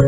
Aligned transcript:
La 0.00 0.04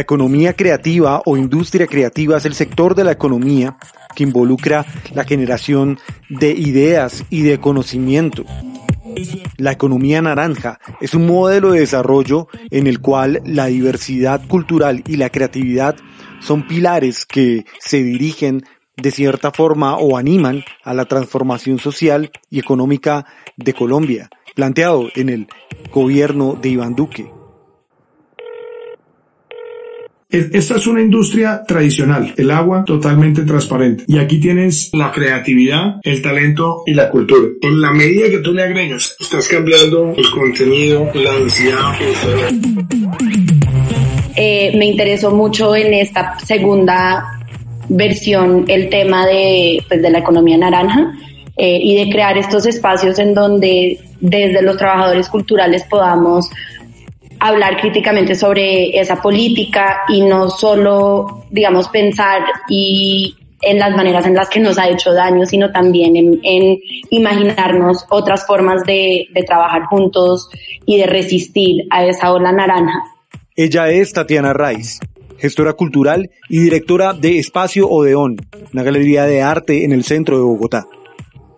economía 0.00 0.52
creativa 0.52 1.20
o 1.24 1.36
industria 1.36 1.88
creativa 1.88 2.36
es 2.36 2.44
el 2.44 2.54
sector 2.54 2.94
de 2.94 3.02
la 3.02 3.10
economía 3.10 3.76
que 4.14 4.22
involucra 4.22 4.86
la 5.14 5.24
generación 5.24 5.98
de 6.28 6.52
ideas 6.52 7.24
y 7.28 7.42
de 7.42 7.58
conocimiento. 7.58 8.44
La 9.56 9.72
economía 9.72 10.22
naranja 10.22 10.78
es 11.00 11.14
un 11.14 11.26
modelo 11.26 11.72
de 11.72 11.80
desarrollo 11.80 12.46
en 12.70 12.86
el 12.86 13.00
cual 13.00 13.42
la 13.44 13.66
diversidad 13.66 14.46
cultural 14.46 15.02
y 15.08 15.16
la 15.16 15.30
creatividad 15.30 15.96
son 16.44 16.66
pilares 16.66 17.24
que 17.24 17.64
se 17.80 18.02
dirigen 18.02 18.64
de 18.96 19.10
cierta 19.10 19.50
forma 19.50 19.96
o 19.96 20.16
animan 20.16 20.62
a 20.84 20.94
la 20.94 21.06
transformación 21.06 21.78
social 21.78 22.30
y 22.50 22.58
económica 22.58 23.26
de 23.56 23.72
Colombia, 23.72 24.30
planteado 24.54 25.08
en 25.14 25.28
el 25.28 25.46
gobierno 25.92 26.58
de 26.60 26.68
Iván 26.68 26.94
Duque. 26.94 27.30
Esta 30.30 30.76
es 30.76 30.86
una 30.88 31.00
industria 31.00 31.62
tradicional, 31.66 32.34
el 32.36 32.50
agua 32.50 32.84
totalmente 32.84 33.42
transparente. 33.42 34.04
Y 34.08 34.18
aquí 34.18 34.40
tienes 34.40 34.90
la 34.92 35.12
creatividad, 35.12 36.00
el 36.02 36.22
talento 36.22 36.82
y 36.86 36.94
la 36.94 37.08
cultura. 37.08 37.48
En 37.62 37.80
la 37.80 37.92
medida 37.92 38.28
que 38.28 38.38
tú 38.38 38.52
le 38.52 38.64
agregas, 38.64 39.14
estás 39.20 39.46
cambiando 39.46 40.12
el 40.16 40.28
contenido, 40.30 41.08
la 41.14 41.34
densidad. 41.34 41.94
Eh, 44.36 44.76
me 44.76 44.86
interesó 44.86 45.30
mucho 45.30 45.76
en 45.76 45.94
esta 45.94 46.38
segunda 46.40 47.24
versión 47.88 48.64
el 48.68 48.88
tema 48.88 49.26
de, 49.26 49.82
pues, 49.88 50.02
de 50.02 50.10
la 50.10 50.18
economía 50.18 50.58
naranja 50.58 51.12
eh, 51.56 51.78
y 51.80 51.96
de 52.04 52.10
crear 52.10 52.36
estos 52.36 52.66
espacios 52.66 53.18
en 53.18 53.34
donde 53.34 54.00
desde 54.20 54.62
los 54.62 54.76
trabajadores 54.76 55.28
culturales 55.28 55.84
podamos 55.84 56.50
hablar 57.38 57.80
críticamente 57.80 58.34
sobre 58.34 58.98
esa 58.98 59.20
política 59.20 60.00
y 60.08 60.22
no 60.22 60.50
solo, 60.50 61.44
digamos, 61.50 61.88
pensar 61.88 62.42
y 62.68 63.36
en 63.60 63.78
las 63.78 63.94
maneras 63.96 64.26
en 64.26 64.34
las 64.34 64.48
que 64.48 64.60
nos 64.60 64.78
ha 64.78 64.88
hecho 64.88 65.12
daño, 65.12 65.46
sino 65.46 65.70
también 65.70 66.16
en, 66.16 66.80
imaginarnos 67.10 68.04
otras 68.10 68.46
formas 68.46 68.82
de, 68.84 69.26
de 69.32 69.42
trabajar 69.42 69.84
juntos 69.84 70.48
y 70.86 70.98
de 70.98 71.06
resistir 71.06 71.86
a 71.90 72.04
esa 72.04 72.32
ola 72.32 72.52
naranja. 72.52 73.13
Ella 73.56 73.88
es 73.88 74.12
Tatiana 74.12 74.52
Raiz, 74.52 74.98
gestora 75.38 75.74
cultural 75.74 76.28
y 76.48 76.58
directora 76.58 77.12
de 77.12 77.38
Espacio 77.38 77.88
Odeón, 77.88 78.34
una 78.72 78.82
galería 78.82 79.26
de 79.26 79.42
arte 79.42 79.84
en 79.84 79.92
el 79.92 80.02
centro 80.02 80.36
de 80.36 80.42
Bogotá. 80.42 80.86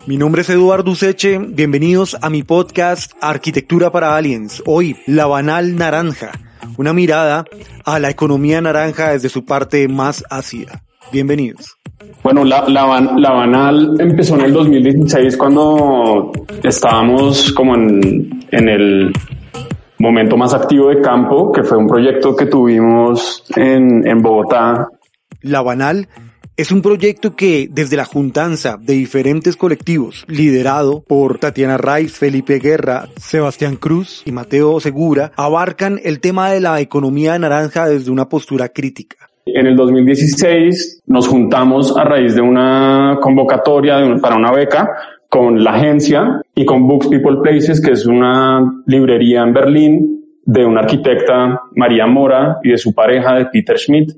Mi 0.07 0.19
nombre 0.19 0.43
es 0.43 0.51
Eduardo 0.51 0.91
Useche, 0.91 1.39
bienvenidos 1.39 2.15
a 2.21 2.29
mi 2.29 2.43
podcast 2.43 3.13
Arquitectura 3.23 3.91
para 3.93 4.15
Aliens. 4.15 4.63
Hoy, 4.67 4.99
La 5.07 5.25
Banal 5.25 5.75
Naranja, 5.75 6.33
una 6.77 6.93
mirada 6.93 7.47
a 7.87 7.99
la 7.99 8.11
economía 8.11 8.61
naranja 8.61 9.13
desde 9.13 9.31
su 9.31 9.47
parte 9.47 9.89
más 9.89 10.23
ácida. 10.29 10.83
Bienvenidos. 11.15 11.79
Bueno, 12.23 12.45
la, 12.45 12.69
la, 12.69 12.85
Banal 12.85 13.97
empezó 13.99 14.35
en 14.35 14.43
el 14.43 14.53
2016 14.53 15.35
cuando 15.39 16.31
estábamos 16.63 17.53
como 17.53 17.75
en, 17.75 18.45
en 18.51 18.69
el 18.69 19.13
momento 19.99 20.37
más 20.37 20.55
activo 20.55 20.89
de 20.89 21.01
campo, 21.01 21.53
que 21.53 21.63
fue 21.63 21.79
un 21.79 21.87
proyecto 21.87 22.35
que 22.37 22.47
tuvimos 22.47 23.45
en, 23.57 24.07
en 24.07 24.23
Bogotá. 24.23 24.89
La 25.43 25.63
Banal 25.63 26.09
es 26.57 26.73
un 26.73 26.81
proyecto 26.81 27.37
que 27.37 27.69
desde 27.71 27.99
la 27.99 28.07
juntanza 28.07 28.79
de 28.81 28.95
diferentes 28.95 29.57
colectivos, 29.57 30.25
liderado 30.27 31.05
por 31.07 31.39
Tatiana 31.39 31.77
Raiz, 31.77 32.19
Felipe 32.19 32.59
Guerra, 32.59 33.09
Sebastián 33.17 33.77
Cruz 33.77 34.23
y 34.25 34.33
Mateo 34.33 34.81
Segura, 34.81 35.33
abarcan 35.37 36.01
el 36.03 36.21
tema 36.21 36.51
de 36.51 36.61
la 36.61 36.81
economía 36.81 37.39
naranja 37.39 37.87
desde 37.87 38.11
una 38.11 38.31
postura 38.31 38.71
crítica. 38.71 39.17
En 39.45 39.67
el 39.67 39.77
2016 39.77 41.03
nos 41.07 41.29
juntamos 41.29 41.97
a 41.97 42.05
raíz 42.05 42.35
de 42.35 42.41
una 42.41 43.19
convocatoria 43.21 43.99
para 44.21 44.37
una 44.37 44.51
beca 44.51 44.89
con 45.37 45.63
la 45.63 45.73
agencia 45.73 46.41
y 46.55 46.65
con 46.65 46.87
Books 46.87 47.09
People 47.09 47.43
Places, 47.43 47.83
que 47.85 47.91
es 47.91 48.07
una 48.07 48.83
librería 48.87 49.43
en 49.43 49.53
Berlín 49.53 50.25
de 50.47 50.65
una 50.65 50.81
arquitecta, 50.81 51.61
María 51.75 52.07
Mora, 52.07 52.57
y 52.63 52.71
de 52.71 52.79
su 52.79 52.95
pareja, 52.95 53.35
de 53.35 53.45
Peter 53.53 53.77
Schmidt 53.77 54.13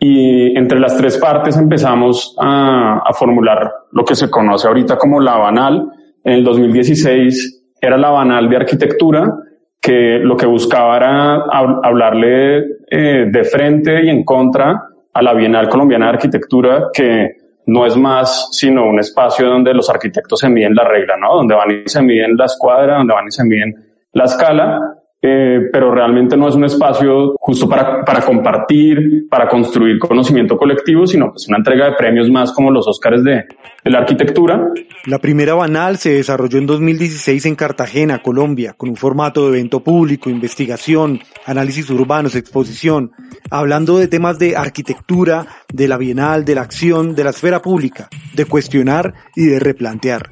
y 0.00 0.58
entre 0.58 0.80
las 0.80 0.96
tres 0.96 1.16
partes 1.18 1.56
empezamos 1.56 2.34
a, 2.40 3.02
formular 3.16 3.70
lo 3.92 4.04
que 4.04 4.16
se 4.16 4.28
conoce 4.28 4.66
ahorita 4.66 4.96
como 4.98 5.20
la 5.20 5.36
banal. 5.36 5.92
En 6.24 6.32
el 6.32 6.44
2016 6.44 7.76
era 7.80 7.96
la 7.96 8.10
banal 8.10 8.48
de 8.48 8.56
arquitectura, 8.56 9.32
que 9.80 10.18
lo 10.18 10.36
que 10.36 10.46
buscaba 10.46 10.96
era 10.96 11.34
hablarle 11.84 12.58
eh, 12.90 13.26
de 13.30 13.44
frente 13.44 14.04
y 14.04 14.08
en 14.08 14.24
contra 14.24 14.88
a 15.12 15.22
la 15.22 15.34
Bienal 15.34 15.68
Colombiana 15.68 16.06
de 16.06 16.12
Arquitectura, 16.14 16.88
que 16.92 17.36
no 17.68 17.84
es 17.84 17.96
más 17.96 18.48
sino 18.52 18.86
un 18.86 18.98
espacio 18.98 19.46
donde 19.46 19.74
los 19.74 19.90
arquitectos 19.90 20.40
se 20.40 20.48
miden 20.48 20.74
la 20.74 20.84
regla, 20.84 21.16
¿no? 21.18 21.36
Donde 21.36 21.54
van 21.54 21.70
y 21.70 21.88
se 21.88 22.02
miden 22.02 22.34
la 22.36 22.46
escuadra, 22.46 22.96
donde 22.96 23.12
van 23.12 23.26
y 23.28 23.30
se 23.30 23.44
miden 23.44 23.74
la 24.12 24.24
escala, 24.24 24.97
eh, 25.20 25.68
pero 25.72 25.92
realmente 25.92 26.36
no 26.36 26.48
es 26.48 26.54
un 26.54 26.64
espacio 26.64 27.34
justo 27.40 27.68
para, 27.68 28.04
para 28.04 28.20
compartir, 28.22 29.26
para 29.28 29.48
construir 29.48 29.98
conocimiento 29.98 30.56
colectivo, 30.56 31.08
sino 31.08 31.32
pues 31.32 31.48
una 31.48 31.58
entrega 31.58 31.86
de 31.86 31.96
premios 31.96 32.30
más 32.30 32.52
como 32.52 32.70
los 32.70 32.86
Óscares 32.86 33.24
de, 33.24 33.44
de 33.84 33.90
la 33.90 33.98
arquitectura. 33.98 34.70
La 35.06 35.18
primera 35.18 35.54
Banal 35.54 35.98
se 35.98 36.10
desarrolló 36.10 36.58
en 36.58 36.66
2016 36.66 37.46
en 37.46 37.56
Cartagena, 37.56 38.22
Colombia, 38.22 38.74
con 38.76 38.90
un 38.90 38.96
formato 38.96 39.42
de 39.42 39.58
evento 39.58 39.80
público, 39.80 40.30
investigación, 40.30 41.18
análisis 41.44 41.90
urbanos, 41.90 42.36
exposición, 42.36 43.10
hablando 43.50 43.98
de 43.98 44.06
temas 44.06 44.38
de 44.38 44.56
arquitectura, 44.56 45.46
de 45.72 45.88
la 45.88 45.98
bienal, 45.98 46.44
de 46.44 46.54
la 46.54 46.62
acción, 46.62 47.16
de 47.16 47.24
la 47.24 47.30
esfera 47.30 47.60
pública, 47.60 48.08
de 48.34 48.44
cuestionar 48.44 49.14
y 49.34 49.46
de 49.46 49.58
replantear. 49.58 50.30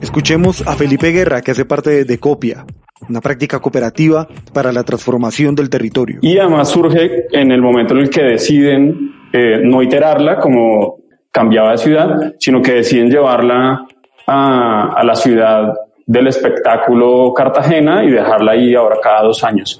Escuchemos 0.00 0.66
a 0.66 0.74
Felipe 0.74 1.10
Guerra, 1.10 1.42
que 1.42 1.50
hace 1.50 1.66
parte 1.66 1.90
de 1.90 2.04
Decopia, 2.04 2.64
una 3.08 3.20
práctica 3.20 3.60
cooperativa 3.60 4.26
para 4.52 4.72
la 4.72 4.82
transformación 4.82 5.54
del 5.54 5.70
territorio. 5.70 6.18
Y 6.22 6.38
además 6.38 6.68
surge 6.68 7.26
en 7.32 7.52
el 7.52 7.60
momento 7.60 7.94
en 7.94 8.00
el 8.00 8.10
que 8.10 8.22
deciden 8.22 9.12
eh, 9.32 9.60
no 9.62 9.82
iterarla 9.82 10.38
como 10.38 10.98
cambiaba 11.30 11.72
de 11.72 11.78
ciudad, 11.78 12.34
sino 12.38 12.60
que 12.60 12.72
deciden 12.72 13.10
llevarla 13.10 13.86
a, 14.26 14.88
a, 14.94 15.04
la 15.04 15.14
ciudad 15.14 15.72
del 16.06 16.26
espectáculo 16.26 17.32
Cartagena 17.34 18.04
y 18.04 18.10
dejarla 18.10 18.52
ahí 18.52 18.74
ahora 18.74 18.96
cada 19.02 19.22
dos 19.22 19.42
años. 19.42 19.78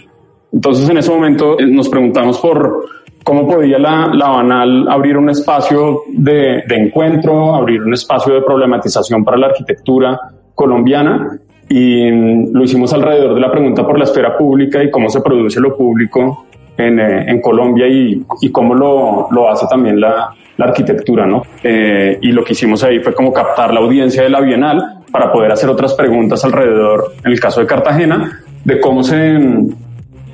Entonces 0.53 0.89
en 0.89 0.99
ese 0.99 1.11
momento 1.11 1.59
eh, 1.59 1.67
nos 1.67 1.89
preguntamos 1.89 2.39
por 2.39 2.87
cómo 3.23 3.47
podía 3.47 3.79
la, 3.79 4.11
la 4.13 4.29
Banal 4.29 4.89
abrir 4.89 5.17
un 5.17 5.31
espacio 5.31 6.03
de, 6.09 6.63
de 6.67 6.77
encuentro, 6.77 7.55
abrir 7.55 7.83
un 7.83 7.95
espacio 7.95 8.35
de 8.35 8.43
problematización 8.43 9.25
para 9.25 9.37
la 9.37 9.47
arquitectura 9.49 10.19
colombiana 10.55 11.39
y 11.69 12.11
lo 12.53 12.65
hicimos 12.65 12.93
alrededor 12.93 13.35
de 13.35 13.41
la 13.41 13.51
pregunta 13.51 13.87
por 13.87 13.99
la 13.99 14.05
esfera 14.05 14.37
pública 14.37 14.83
y 14.83 14.91
cómo 14.91 15.09
se 15.09 15.21
produce 15.21 15.61
lo 15.61 15.77
público 15.77 16.47
en, 16.77 17.01
eh, 17.01 17.31
en 17.31 17.41
Colombia 17.41 17.87
y, 17.87 18.25
y, 18.41 18.51
cómo 18.51 18.75
lo, 18.75 19.29
lo 19.31 19.51
hace 19.51 19.67
también 19.67 20.01
la, 20.01 20.35
la 20.57 20.67
arquitectura, 20.67 21.27
¿no? 21.27 21.43
Eh, 21.63 22.19
y 22.21 22.33
lo 22.33 22.45
que 22.45 22.53
hicimos 22.53 22.83
ahí 22.85 23.01
fue 23.01 23.15
como 23.15 23.33
captar 23.33 23.73
la 23.73 23.81
audiencia 23.81 24.23
de 24.23 24.31
la 24.31 24.41
Bienal 24.41 25.01
para 25.11 25.33
poder 25.33 25.53
hacer 25.53 25.69
otras 25.69 25.95
preguntas 25.95 26.45
alrededor, 26.45 27.13
en 27.25 27.33
el 27.33 27.41
caso 27.41 27.61
de 27.61 27.67
Cartagena, 27.67 28.41
de 28.65 28.81
cómo 28.81 29.03
se, 29.03 29.39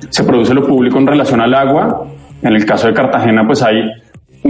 se 0.09 0.23
produce 0.23 0.53
lo 0.53 0.65
público 0.65 0.97
en 0.97 1.07
relación 1.07 1.41
al 1.41 1.53
agua. 1.53 2.05
En 2.41 2.53
el 2.53 2.65
caso 2.65 2.87
de 2.87 2.93
Cartagena, 2.93 3.45
pues 3.45 3.61
hay 3.61 3.83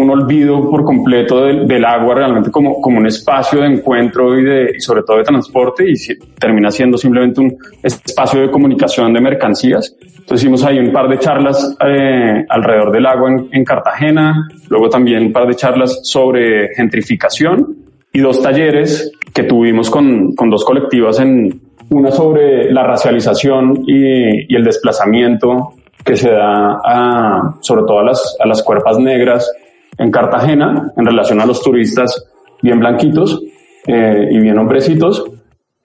un 0.04 0.10
olvido 0.10 0.70
por 0.70 0.84
completo 0.84 1.46
del, 1.46 1.68
del, 1.68 1.86
agua 1.86 2.16
realmente 2.16 2.52
como, 2.52 2.82
como 2.82 2.98
un 2.98 3.08
espacio 3.08 3.62
de 3.62 3.68
encuentro 3.68 4.38
y, 4.38 4.44
de, 4.44 4.72
y 4.78 4.80
sobre 4.80 5.04
todo 5.04 5.18
de 5.18 5.24
transporte 5.24 5.90
y 5.90 5.96
si, 5.96 6.18
termina 6.40 6.72
siendo 6.72 6.98
simplemente 6.98 7.42
un 7.42 7.58
espacio 7.84 8.42
de 8.42 8.52
comunicación 8.52 9.14
de 9.14 9.22
mercancías. 9.22 9.96
Entonces 10.02 10.42
hicimos 10.42 10.64
ahí 10.64 10.80
un 10.80 10.92
par 10.92 11.10
de 11.10 11.18
charlas 11.20 11.76
eh, 11.86 12.46
alrededor 12.50 12.92
del 12.92 13.06
agua 13.06 13.30
en, 13.32 13.50
en, 13.52 13.64
Cartagena, 13.64 14.48
luego 14.70 14.90
también 14.90 15.28
un 15.28 15.34
par 15.34 15.48
de 15.48 15.56
charlas 15.56 16.00
sobre 16.04 16.74
gentrificación 16.76 17.78
y 18.12 18.20
dos 18.20 18.42
talleres 18.42 19.12
que 19.34 19.44
tuvimos 19.44 19.90
con, 19.90 20.36
con 20.36 20.50
dos 20.50 20.64
colectivas 20.64 21.20
en 21.20 21.62
una 21.90 22.12
sobre 22.12 22.72
la 22.72 22.84
racialización 22.84 23.84
y, 23.88 24.52
y 24.52 24.56
el 24.56 24.64
desplazamiento 24.64 25.74
que 26.04 26.16
se 26.16 26.30
da 26.30 26.80
a, 26.84 27.56
sobre 27.62 27.84
todo 27.84 28.00
a 28.00 28.04
las, 28.04 28.38
a 28.40 28.48
las 28.48 28.64
cuerpas 28.64 28.98
negras 28.98 29.52
en 29.98 30.12
Cartagena 30.12 30.92
en 30.96 31.06
relación 31.06 31.42
a 31.42 31.46
los 31.46 31.62
turistas 31.62 32.30
bien 32.62 32.80
blanquitos 32.80 33.42
eh, 33.88 34.28
y 34.32 34.40
bien 34.40 34.58
hombrecitos 34.58 35.24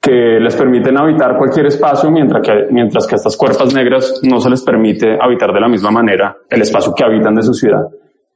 que 0.01 0.39
les 0.39 0.55
permiten 0.55 0.99
habitar 0.99 1.39
cualquier 1.39 1.67
espacio 1.67 2.11
mientras 2.11 2.47
que, 2.47 2.67
mientras 2.71 3.07
que 3.07 3.15
a 3.15 3.17
estas 3.17 3.37
cuerpas 3.37 3.75
negras 3.75 4.21
no 4.23 4.39
se 4.39 4.51
les 4.51 4.63
permite 4.63 5.17
habitar 5.19 5.53
de 5.53 5.61
la 5.61 5.69
misma 5.69 5.91
manera 5.91 6.37
el 6.51 6.61
espacio 6.61 6.93
que 6.95 7.05
habitan 7.05 7.35
de 7.35 7.43
su 7.43 7.55
ciudad. 7.55 7.89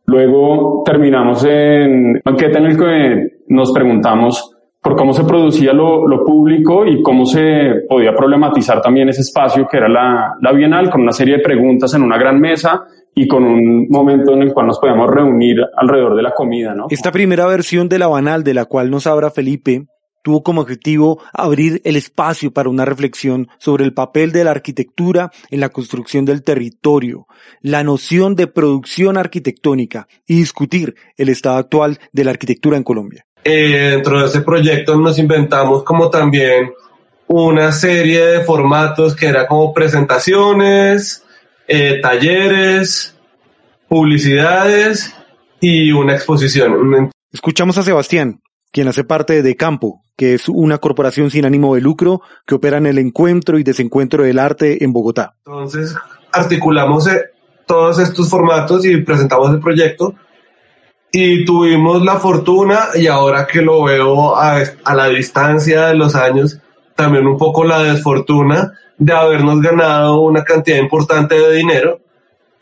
Luego 0.06 0.82
terminamos 0.86 1.44
en 1.44 2.22
banquete 2.24 2.58
en 2.58 2.64
el 2.64 2.78
que 2.78 3.42
nos 3.48 3.70
preguntamos 3.72 4.56
por 4.88 4.96
cómo 4.96 5.12
se 5.12 5.24
producía 5.24 5.74
lo, 5.74 6.08
lo, 6.08 6.24
público 6.24 6.86
y 6.86 7.02
cómo 7.02 7.26
se 7.26 7.84
podía 7.86 8.14
problematizar 8.14 8.80
también 8.80 9.10
ese 9.10 9.20
espacio 9.20 9.66
que 9.70 9.76
era 9.76 9.86
la, 9.86 10.34
la 10.40 10.52
Bienal, 10.52 10.88
con 10.88 11.02
una 11.02 11.12
serie 11.12 11.36
de 11.36 11.42
preguntas 11.42 11.92
en 11.92 12.02
una 12.02 12.16
gran 12.16 12.40
mesa 12.40 12.86
y 13.14 13.28
con 13.28 13.44
un 13.44 13.86
momento 13.90 14.32
en 14.32 14.44
el 14.44 14.54
cual 14.54 14.68
nos 14.68 14.78
podíamos 14.78 15.10
reunir 15.10 15.58
alrededor 15.76 16.16
de 16.16 16.22
la 16.22 16.32
comida, 16.32 16.74
¿no? 16.74 16.86
Esta 16.88 17.12
primera 17.12 17.44
versión 17.46 17.90
de 17.90 17.98
la 17.98 18.06
Banal, 18.06 18.44
de 18.44 18.54
la 18.54 18.64
cual 18.64 18.90
nos 18.90 19.06
habla 19.06 19.30
Felipe, 19.30 19.84
tuvo 20.22 20.42
como 20.42 20.62
objetivo 20.62 21.20
abrir 21.34 21.82
el 21.84 21.96
espacio 21.96 22.50
para 22.50 22.70
una 22.70 22.86
reflexión 22.86 23.48
sobre 23.58 23.84
el 23.84 23.92
papel 23.92 24.32
de 24.32 24.44
la 24.44 24.52
arquitectura 24.52 25.30
en 25.50 25.60
la 25.60 25.68
construcción 25.68 26.24
del 26.24 26.42
territorio, 26.42 27.26
la 27.60 27.84
noción 27.84 28.36
de 28.36 28.46
producción 28.46 29.18
arquitectónica 29.18 30.08
y 30.26 30.36
discutir 30.36 30.94
el 31.18 31.28
estado 31.28 31.58
actual 31.58 31.98
de 32.12 32.24
la 32.24 32.30
arquitectura 32.30 32.78
en 32.78 32.84
Colombia. 32.84 33.26
Eh, 33.44 33.90
dentro 33.92 34.20
de 34.20 34.26
ese 34.26 34.42
proyecto 34.42 34.96
nos 34.96 35.18
inventamos 35.18 35.82
como 35.84 36.10
también 36.10 36.72
una 37.28 37.72
serie 37.72 38.24
de 38.24 38.44
formatos 38.44 39.14
que 39.14 39.26
era 39.26 39.46
como 39.46 39.72
presentaciones, 39.72 41.24
eh, 41.66 42.00
talleres, 42.02 43.14
publicidades 43.86 45.14
y 45.60 45.92
una 45.92 46.14
exposición. 46.14 47.10
Escuchamos 47.32 47.76
a 47.78 47.82
Sebastián, 47.82 48.40
quien 48.72 48.88
hace 48.88 49.04
parte 49.04 49.42
de 49.42 49.56
Campo, 49.56 50.02
que 50.16 50.34
es 50.34 50.48
una 50.48 50.78
corporación 50.78 51.30
sin 51.30 51.44
ánimo 51.44 51.74
de 51.74 51.80
lucro 51.80 52.22
que 52.46 52.54
opera 52.54 52.78
en 52.78 52.86
el 52.86 52.98
encuentro 52.98 53.58
y 53.58 53.62
desencuentro 53.62 54.24
del 54.24 54.38
arte 54.38 54.82
en 54.82 54.92
Bogotá. 54.92 55.34
Entonces, 55.46 55.94
articulamos 56.32 57.06
eh, 57.06 57.22
todos 57.66 57.98
estos 57.98 58.30
formatos 58.30 58.84
y 58.84 58.96
presentamos 59.02 59.50
el 59.50 59.60
proyecto 59.60 60.14
y 61.10 61.44
tuvimos 61.44 62.02
la 62.02 62.16
fortuna 62.16 62.88
y 62.94 63.06
ahora 63.06 63.46
que 63.46 63.62
lo 63.62 63.84
veo 63.84 64.36
a, 64.36 64.62
a, 64.84 64.94
la 64.94 65.08
distancia 65.08 65.86
de 65.86 65.94
los 65.94 66.14
años, 66.14 66.58
también 66.94 67.26
un 67.26 67.38
poco 67.38 67.64
la 67.64 67.82
desfortuna 67.82 68.72
de 68.98 69.12
habernos 69.12 69.60
ganado 69.60 70.20
una 70.20 70.44
cantidad 70.44 70.78
importante 70.78 71.38
de 71.38 71.56
dinero 71.56 72.00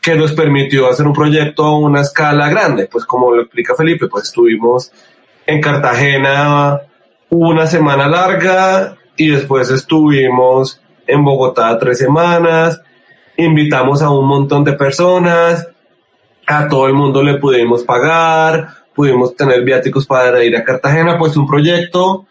que 0.01 0.15
nos 0.15 0.31
permitió 0.33 0.89
hacer 0.89 1.05
un 1.05 1.13
proyecto 1.13 1.65
a 1.65 1.77
una 1.77 2.01
escala 2.01 2.47
grande. 2.49 2.87
Pues 2.89 3.05
como 3.05 3.31
lo 3.31 3.41
explica 3.41 3.75
Felipe, 3.75 4.07
pues 4.07 4.25
estuvimos 4.25 4.91
en 5.45 5.59
Cartagena 5.59 6.79
una 7.29 7.67
semana 7.67 8.07
larga 8.07 8.95
y 9.17 9.29
después 9.29 9.69
estuvimos 9.69 10.81
en 11.07 11.23
Bogotá 11.23 11.77
tres 11.79 11.97
semanas, 11.97 12.81
invitamos 13.37 14.01
a 14.01 14.09
un 14.09 14.27
montón 14.27 14.63
de 14.63 14.73
personas, 14.73 15.67
a 16.47 16.67
todo 16.67 16.87
el 16.87 16.93
mundo 16.93 17.21
le 17.21 17.37
pudimos 17.37 17.83
pagar, 17.83 18.69
pudimos 18.95 19.35
tener 19.35 19.63
viáticos 19.63 20.07
para 20.07 20.43
ir 20.43 20.55
a 20.55 20.63
Cartagena, 20.63 21.17
pues 21.19 21.35
un 21.37 21.45
proyecto 21.45 22.25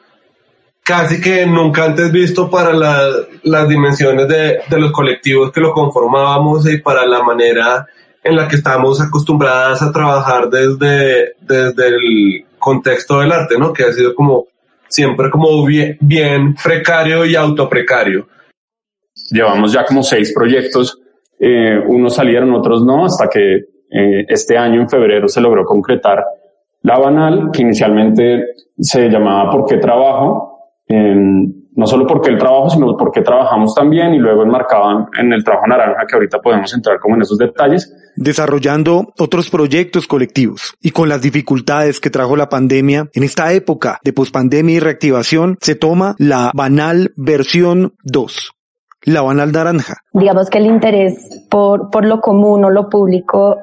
casi 0.83 1.21
que 1.21 1.45
nunca 1.47 1.85
antes 1.85 2.13
visto 2.13 2.49
para 2.49 2.73
las 2.73 3.69
dimensiones 3.69 4.29
de, 4.29 4.61
los 4.79 4.93
colectivos 4.93 5.51
que 5.53 5.61
lo 5.61 5.73
conformábamos 5.73 6.69
y 6.73 6.79
para 6.79 7.05
la 7.05 7.23
manera 7.25 7.87
en 8.23 8.37
la 8.37 8.47
que 8.47 8.57
estamos 8.57 9.01
acostumbradas 9.01 9.83
a 9.83 9.93
trabajar 9.93 10.49
desde, 10.49 11.35
desde 11.41 11.89
el 11.89 12.47
contexto 12.59 13.19
del 13.19 13.33
arte, 13.33 13.59
¿no? 13.59 13.73
Que 13.73 13.85
ha 13.85 13.93
sido 13.93 14.15
como 14.15 14.47
siempre 14.89 15.29
como 15.29 15.65
bien, 15.65 15.99
bien 16.01 16.55
precario 16.55 17.27
y 17.27 17.35
autoprecario. 17.35 18.29
Llevamos 19.31 19.73
ya 19.73 19.85
como 19.85 20.05
seis 20.05 20.33
proyectos, 20.33 21.01
eh, 21.41 21.81
unos 21.85 22.15
salieron, 22.15 22.55
otros 22.55 22.85
no, 22.85 23.05
hasta 23.05 23.29
que 23.29 23.65
eh, 23.91 24.25
este 24.29 24.56
año 24.59 24.81
en 24.81 24.88
febrero 24.88 25.29
se 25.29 25.41
logró 25.41 25.65
concretar 25.65 26.25
la 26.83 26.99
Banal, 26.99 27.50
que 27.53 27.62
inicialmente 27.62 28.44
se 28.79 29.09
llamaba 29.09 29.50
¿Por 29.50 29.67
qué 29.67 29.79
trabajo? 29.79 30.53
no 30.88 31.87
solo 31.87 32.06
porque 32.06 32.31
el 32.31 32.38
trabajo, 32.38 32.71
sino 32.71 32.97
porque 32.97 33.21
trabajamos 33.21 33.75
también 33.75 34.15
y 34.15 34.19
luego 34.19 34.43
enmarcaban 34.43 35.06
en 35.19 35.33
el 35.33 35.44
trabajo 35.44 35.67
naranja, 35.67 36.06
que 36.09 36.15
ahorita 36.15 36.38
podemos 36.38 36.73
entrar 36.73 36.99
como 36.99 37.17
en 37.17 37.23
esos 37.23 37.38
detalles. 37.38 37.93
Desarrollando 38.17 39.12
otros 39.19 39.50
proyectos 39.50 40.06
colectivos 40.06 40.75
y 40.81 40.91
con 40.91 41.09
las 41.09 41.21
dificultades 41.21 42.00
que 42.00 42.09
trajo 42.09 42.35
la 42.35 42.49
pandemia, 42.49 43.09
en 43.12 43.23
esta 43.23 43.53
época 43.53 43.99
de 44.03 44.12
pospandemia 44.15 44.77
y 44.77 44.81
reactivación, 44.81 45.59
se 45.61 45.75
toma 45.75 46.15
la 46.19 46.50
banal 46.55 47.12
versión 47.17 47.94
2. 48.05 48.53
La 49.05 49.23
banal 49.23 49.53
naranja. 49.53 49.99
Digamos 50.12 50.49
que 50.49 50.59
el 50.59 50.67
interés 50.67 51.47
por, 51.50 51.91
por 51.91 52.06
lo 52.06 52.21
común 52.21 52.65
o 52.65 52.71
lo 52.71 52.88
público 52.88 53.59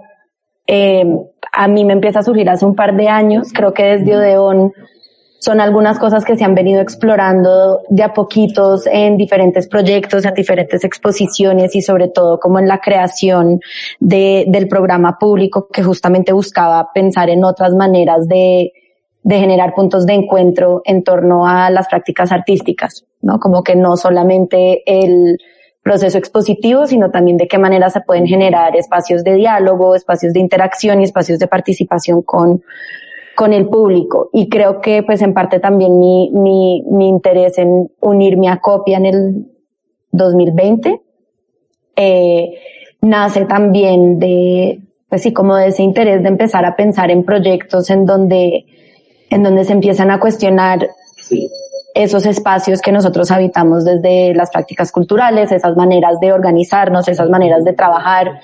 eh, 0.68 1.06
a 1.52 1.68
mí 1.68 1.86
me 1.86 1.94
empieza 1.94 2.20
a 2.20 2.24
surgir 2.24 2.50
hace 2.50 2.66
un 2.66 2.76
par 2.76 2.96
de 2.96 3.08
años. 3.08 3.50
Creo 3.54 3.74
que 3.74 3.84
desde 3.84 4.16
Odeón 4.16 4.74
son 5.44 5.60
algunas 5.60 6.00
cosas 6.00 6.24
que 6.24 6.38
se 6.38 6.46
han 6.46 6.56
venido 6.56 6.80
explorando 6.80 7.82
de 7.90 8.02
a 8.02 8.14
poquitos 8.14 8.88
en 8.88 9.18
diferentes 9.18 9.68
proyectos, 9.68 10.24
en 10.24 10.34
diferentes 10.34 10.86
exposiciones 10.86 11.76
y 11.76 11.82
sobre 11.82 12.08
todo 12.08 12.40
como 12.40 12.60
en 12.60 12.68
la 12.70 12.80
creación 12.80 13.60
de, 14.00 14.46
del 14.48 14.70
programa 14.70 15.20
público 15.20 15.68
que 15.68 15.84
justamente 15.84 16.32
buscaba 16.32 16.92
pensar 16.94 17.30
en 17.30 17.44
otras 17.44 17.74
maneras 17.74 18.26
de, 18.30 18.72
de 19.22 19.40
generar 19.40 19.74
puntos 19.76 20.06
de 20.06 20.14
encuentro 20.14 20.82
en 20.86 21.04
torno 21.04 21.46
a 21.46 21.70
las 21.70 21.90
prácticas 21.90 22.32
artísticas, 22.32 23.06
¿no? 23.22 23.38
Como 23.40 23.64
que 23.64 23.76
no 23.76 23.98
solamente 23.98 24.82
el 24.86 25.38
proceso 25.84 26.18
expositivo, 26.18 26.88
sino 26.88 27.12
también 27.12 27.38
de 27.38 27.48
qué 27.48 27.58
manera 27.58 27.90
se 27.90 28.02
pueden 28.02 28.26
generar 28.26 28.76
espacios 28.76 29.24
de 29.24 29.36
diálogo, 29.36 29.96
espacios 29.96 30.34
de 30.34 30.40
interacción 30.40 31.02
y 31.02 31.04
espacios 31.04 31.40
de 31.40 31.48
participación 31.48 32.22
con, 32.22 32.64
con 33.36 33.52
el 33.54 33.68
público. 33.68 34.30
Y 34.32 34.50
creo 34.50 34.80
que 34.80 35.04
pues 35.04 35.22
en 35.22 35.34
parte 35.34 35.60
también 35.60 36.00
mi, 36.00 36.32
mi, 36.32 36.84
mi 36.90 37.10
interés 37.10 37.58
en 37.58 37.92
unirme 38.00 38.48
a 38.50 38.58
Copia 38.58 38.98
en 38.98 39.06
el 39.06 39.48
2020 40.12 41.02
eh, 41.96 42.60
nace 43.02 43.46
también 43.46 44.20
de, 44.20 44.80
pues 45.10 45.22
sí, 45.22 45.34
como 45.34 45.56
de 45.58 45.68
ese 45.68 45.84
interés 45.84 46.24
de 46.24 46.30
empezar 46.30 46.66
a 46.66 46.76
pensar 46.76 47.12
en 47.12 47.24
proyectos 47.24 47.90
en 47.90 48.06
donde, 48.06 48.66
en 49.30 49.44
donde 49.44 49.66
se 49.66 49.74
empiezan 49.74 50.10
a 50.10 50.20
cuestionar 50.20 50.88
esos 51.94 52.26
espacios 52.26 52.82
que 52.82 52.92
nosotros 52.92 53.30
habitamos 53.32 53.86
desde 53.86 54.34
las 54.34 54.50
prácticas 54.50 54.92
culturales, 54.92 55.52
esas 55.52 55.76
maneras 55.76 56.20
de 56.20 56.34
organizarnos, 56.34 57.08
esas 57.08 57.30
maneras 57.30 57.64
de 57.64 57.74
trabajar 57.74 58.40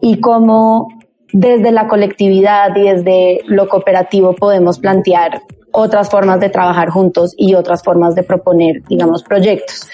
y 0.00 0.20
cómo 0.20 0.88
desde 1.32 1.72
la 1.72 1.88
colectividad 1.88 2.76
y 2.76 2.82
desde 2.82 3.40
lo 3.46 3.68
cooperativo 3.68 4.34
podemos 4.34 4.78
plantear 4.78 5.42
otras 5.72 6.10
formas 6.10 6.38
de 6.38 6.50
trabajar 6.50 6.90
juntos 6.90 7.34
y 7.36 7.54
otras 7.54 7.82
formas 7.82 8.14
de 8.14 8.22
proponer, 8.22 8.82
digamos, 8.88 9.22
proyectos. 9.22 9.88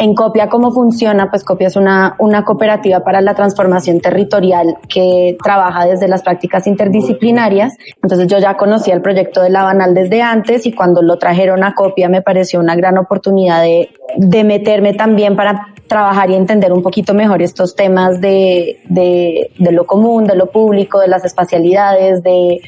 En 0.00 0.14
Copia, 0.14 0.48
¿cómo 0.48 0.72
funciona? 0.72 1.28
Pues 1.28 1.44
Copia 1.44 1.66
es 1.66 1.76
una, 1.76 2.16
una 2.18 2.42
cooperativa 2.42 3.00
para 3.00 3.20
la 3.20 3.34
transformación 3.34 4.00
territorial 4.00 4.78
que 4.88 5.36
trabaja 5.44 5.84
desde 5.84 6.08
las 6.08 6.22
prácticas 6.22 6.66
interdisciplinarias. 6.66 7.74
Entonces 8.02 8.26
yo 8.26 8.38
ya 8.38 8.56
conocía 8.56 8.94
el 8.94 9.02
proyecto 9.02 9.42
de 9.42 9.50
la 9.50 9.62
Banal 9.62 9.92
desde 9.92 10.22
antes 10.22 10.64
y 10.64 10.72
cuando 10.72 11.02
lo 11.02 11.18
trajeron 11.18 11.62
a 11.64 11.74
Copia 11.74 12.08
me 12.08 12.22
pareció 12.22 12.60
una 12.60 12.76
gran 12.76 12.96
oportunidad 12.96 13.60
de, 13.60 13.90
de 14.16 14.42
meterme 14.42 14.94
también 14.94 15.36
para 15.36 15.66
trabajar 15.86 16.30
y 16.30 16.34
entender 16.34 16.72
un 16.72 16.82
poquito 16.82 17.12
mejor 17.12 17.42
estos 17.42 17.76
temas 17.76 18.22
de, 18.22 18.80
de, 18.88 19.50
de 19.58 19.72
lo 19.72 19.84
común, 19.84 20.24
de 20.24 20.34
lo 20.34 20.46
público, 20.46 20.98
de 20.98 21.08
las 21.08 21.26
espacialidades, 21.26 22.22
de 22.22 22.62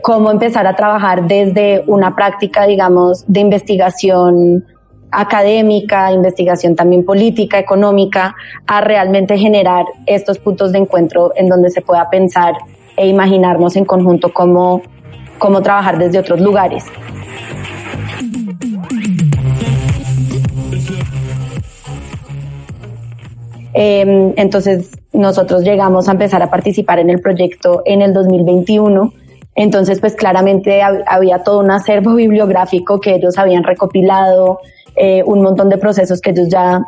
cómo 0.00 0.30
empezar 0.30 0.66
a 0.66 0.74
trabajar 0.74 1.26
desde 1.28 1.84
una 1.86 2.16
práctica, 2.16 2.64
digamos, 2.64 3.22
de 3.26 3.40
investigación 3.40 4.64
académica, 5.14 6.12
investigación 6.12 6.76
también 6.76 7.04
política, 7.04 7.58
económica, 7.58 8.34
a 8.66 8.80
realmente 8.80 9.38
generar 9.38 9.84
estos 10.06 10.38
puntos 10.38 10.72
de 10.72 10.78
encuentro 10.78 11.32
en 11.36 11.48
donde 11.48 11.70
se 11.70 11.80
pueda 11.80 12.08
pensar 12.10 12.54
e 12.96 13.06
imaginarnos 13.06 13.76
en 13.76 13.84
conjunto 13.84 14.32
cómo, 14.32 14.82
cómo 15.38 15.62
trabajar 15.62 15.98
desde 15.98 16.18
otros 16.18 16.40
lugares. 16.40 16.84
Em, 23.74 24.32
entonces, 24.36 24.90
nosotros 25.12 25.64
llegamos 25.64 26.08
a 26.08 26.12
empezar 26.12 26.42
a 26.42 26.50
participar 26.50 27.00
en 27.00 27.10
el 27.10 27.20
proyecto 27.20 27.82
en 27.84 28.02
el 28.02 28.12
2021. 28.14 29.12
Entonces, 29.56 30.00
pues 30.00 30.14
claramente 30.14 30.80
había 30.82 31.42
todo 31.42 31.58
un 31.58 31.70
acervo 31.70 32.14
bibliográfico 32.14 33.00
que 33.00 33.16
ellos 33.16 33.36
habían 33.36 33.64
recopilado, 33.64 34.60
eh, 34.96 35.22
un 35.24 35.42
montón 35.42 35.68
de 35.68 35.78
procesos 35.78 36.20
que 36.20 36.30
ellos 36.30 36.48
ya 36.48 36.82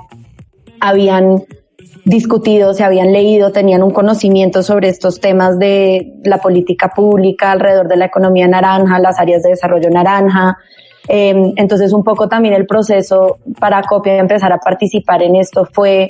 habían 0.80 1.44
discutido, 2.06 2.72
se 2.72 2.84
habían 2.84 3.12
leído, 3.12 3.50
tenían 3.50 3.82
un 3.82 3.90
conocimiento 3.90 4.62
sobre 4.62 4.88
estos 4.88 5.20
temas 5.20 5.58
de 5.58 6.20
la 6.24 6.38
política 6.38 6.92
pública 6.94 7.50
alrededor 7.50 7.88
de 7.88 7.96
la 7.96 8.04
economía 8.04 8.46
naranja, 8.46 9.00
las 9.00 9.18
áreas 9.18 9.42
de 9.42 9.50
desarrollo 9.50 9.90
naranja. 9.90 10.56
Em, 11.08 11.52
entonces 11.56 11.92
un 11.92 12.04
poco 12.04 12.28
también 12.28 12.54
el 12.54 12.66
proceso 12.66 13.38
para 13.58 13.82
Copia 13.82 14.16
empezar 14.18 14.52
a 14.52 14.58
participar 14.58 15.22
en 15.22 15.36
esto 15.36 15.64
fue 15.64 16.08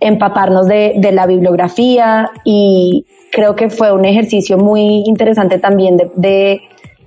empaparnos 0.00 0.66
de, 0.66 0.98
la 1.12 1.26
bibliografía 1.26 2.30
y 2.44 3.04
creo 3.30 3.54
que 3.54 3.68
fue 3.68 3.92
un 3.92 4.06
ejercicio 4.06 4.56
muy 4.56 5.02
interesante 5.04 5.58
también 5.58 5.98
de, 5.98 6.10
de, 6.16 6.60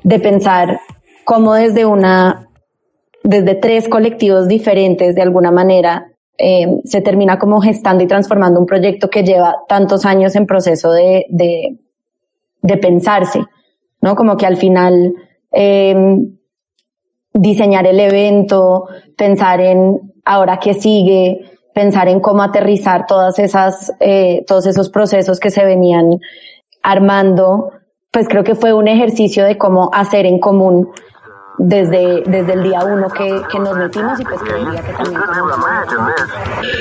de 0.04 0.20
pensar 0.20 0.80
cómo 1.24 1.56
desde 1.56 1.86
una, 1.86 2.48
desde 3.24 3.56
tres 3.56 3.88
colectivos 3.88 4.48
diferentes 4.48 5.15
de 5.15 5.22
alguna 5.22 5.51
manera 5.51 6.12
eh, 6.38 6.68
se 6.84 7.01
termina 7.01 7.39
como 7.39 7.62
gestando 7.62 8.03
y 8.03 8.08
transformando 8.08 8.60
un 8.60 8.65
proyecto 8.65 9.10
que 9.10 9.24
lleva 9.24 9.56
tantos 9.68 10.06
años 10.06 10.36
en 10.36 10.46
proceso 10.46 10.92
de, 10.92 11.25
de, 11.30 11.77
de 12.62 12.77
pensarse, 12.77 13.42
¿no? 14.01 14.15
Como 14.15 14.36
que 14.36 14.46
al 14.46 14.58
final 14.58 15.13
eh, 15.51 15.96
diseñar 17.34 17.88
el 17.88 18.00
evento, 18.00 18.88
pensar 19.15 19.62
en 19.62 20.13
ahora 20.25 20.58
qué 20.58 20.74
sigue, 20.74 21.42
pensar 21.74 22.08
en 22.08 22.20
cómo 22.20 22.44
aterrizar 22.44 23.06
todas 23.06 23.39
esas, 23.39 23.94
eh, 24.00 24.44
todos 24.48 24.65
esos 24.65 24.89
procesos 24.89 25.39
que 25.39 25.50
se 25.50 25.63
venían 25.65 26.20
armando, 26.82 27.72
pues 28.12 28.27
creo 28.27 28.44
que 28.44 28.56
fue 28.56 28.74
un 28.74 28.88
ejercicio 28.88 29.46
de 29.46 29.58
cómo 29.58 29.89
hacer 29.94 30.25
en 30.25 30.39
común 30.39 30.89
desde, 31.58 32.24
desde 32.26 32.54
el 32.54 32.64
día 32.64 32.84
uno 32.84 33.10
que, 33.10 33.42
que 33.52 33.60
nos 33.60 33.78
metimos 33.78 34.20
y 34.20 34.24
pues 34.24 34.42
creería 34.42 34.82
que 34.82 34.94
también... 34.94 35.22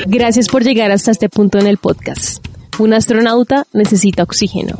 Gracias 0.06 0.48
por 0.48 0.62
llegar 0.62 0.90
hasta 0.90 1.10
este 1.10 1.28
punto 1.28 1.58
en 1.58 1.66
el 1.66 1.78
podcast. 1.78 2.44
Un 2.78 2.94
astronauta 2.94 3.66
necesita 3.72 4.22
oxígeno. 4.22 4.78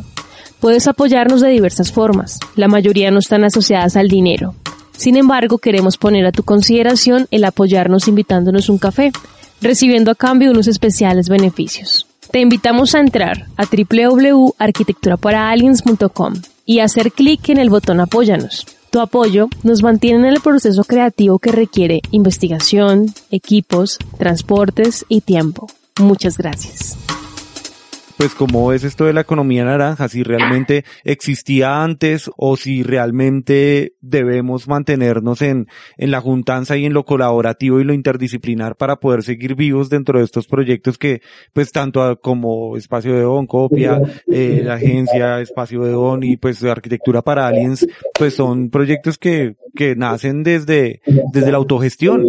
Puedes 0.61 0.87
apoyarnos 0.87 1.41
de 1.41 1.49
diversas 1.49 1.93
formas. 1.93 2.39
La 2.55 2.69
mayoría 2.69 3.11
no 3.11 3.19
están 3.19 3.45
asociadas 3.45 3.97
al 3.97 4.09
dinero. 4.09 4.55
Sin 4.97 5.17
embargo, 5.17 5.59
queremos 5.59 5.97
poner 5.97 6.25
a 6.27 6.33
tu 6.33 6.45
consideración 6.45 7.27
el 7.31 7.45
apoyarnos 7.45 8.09
invitándonos 8.09 8.69
un 8.69 8.79
café, 8.79 9.13
recibiendo 9.61 10.11
a 10.11 10.15
cambio 10.15 10.51
unos 10.53 10.69
especiales 10.69 11.29
beneficios. 11.29 12.07
Te 12.31 12.41
invitamos 12.41 12.95
a 12.95 13.01
entrar 13.01 13.47
a 13.57 13.67
www.arquitecturaparaaliens.com 13.67 16.35
y 16.65 16.79
hacer 16.79 17.11
clic 17.13 17.49
en 17.49 17.59
el 17.59 17.69
botón 17.69 17.99
Apóyanos. 18.01 18.65
Tu 18.93 19.01
apoyo 19.01 19.49
nos 19.63 19.83
mantiene 19.83 20.29
en 20.29 20.35
el 20.35 20.43
proceso 20.43 20.85
creativo 20.85 21.39
que 21.39 21.51
requiere 21.51 22.03
investigación, 22.11 23.07
equipos, 23.31 23.97
transportes 24.19 25.07
y 25.09 25.23
tiempo. 25.23 25.67
Muchas 25.99 26.37
gracias 26.37 27.02
pues 28.23 28.37
cómo 28.37 28.73
es 28.73 28.85
esto 28.85 29.07
de 29.07 29.13
la 29.13 29.23
economía 29.23 29.65
naranja, 29.65 30.09
si 30.09 30.23
realmente 30.23 30.85
existía 31.03 31.83
antes 31.83 32.31
o 32.37 32.57
si 32.57 32.85
realmente 32.85 33.97
debemos 34.01 34.69
mantenernos 34.69 35.43
en, 35.43 35.67
en 35.97 36.13
la 36.13 36.21
juntanza 36.21 36.77
y 36.77 36.85
en 36.85 36.93
lo 36.93 37.05
colaborativo 37.05 37.81
y 37.81 37.85
lo 37.85 37.93
interdisciplinar 37.93 38.77
para 38.77 39.01
poder 39.01 39.25
seguir 39.25 39.57
vivos 39.57 39.91
dentro 39.91 40.21
de 40.21 40.25
estos 40.25 40.47
proyectos 40.47 40.99
que 40.99 41.21
pues 41.53 41.73
tanto 41.73 42.21
como 42.21 42.77
Espacio 42.77 43.13
de 43.13 43.23
Don, 43.23 43.49
Copia, 43.49 44.01
eh, 44.31 44.63
la 44.63 44.75
agencia 44.75 45.41
Espacio 45.41 45.83
de 45.83 45.91
Don 45.91 46.23
y 46.23 46.37
pues 46.37 46.63
Arquitectura 46.63 47.23
para 47.23 47.49
Aliens, 47.49 47.85
pues 48.17 48.35
son 48.35 48.71
proyectos 48.71 49.19
que, 49.19 49.57
que 49.75 49.97
nacen 49.97 50.45
desde, 50.45 51.03
desde 51.33 51.51
la 51.51 51.57
autogestión 51.57 52.29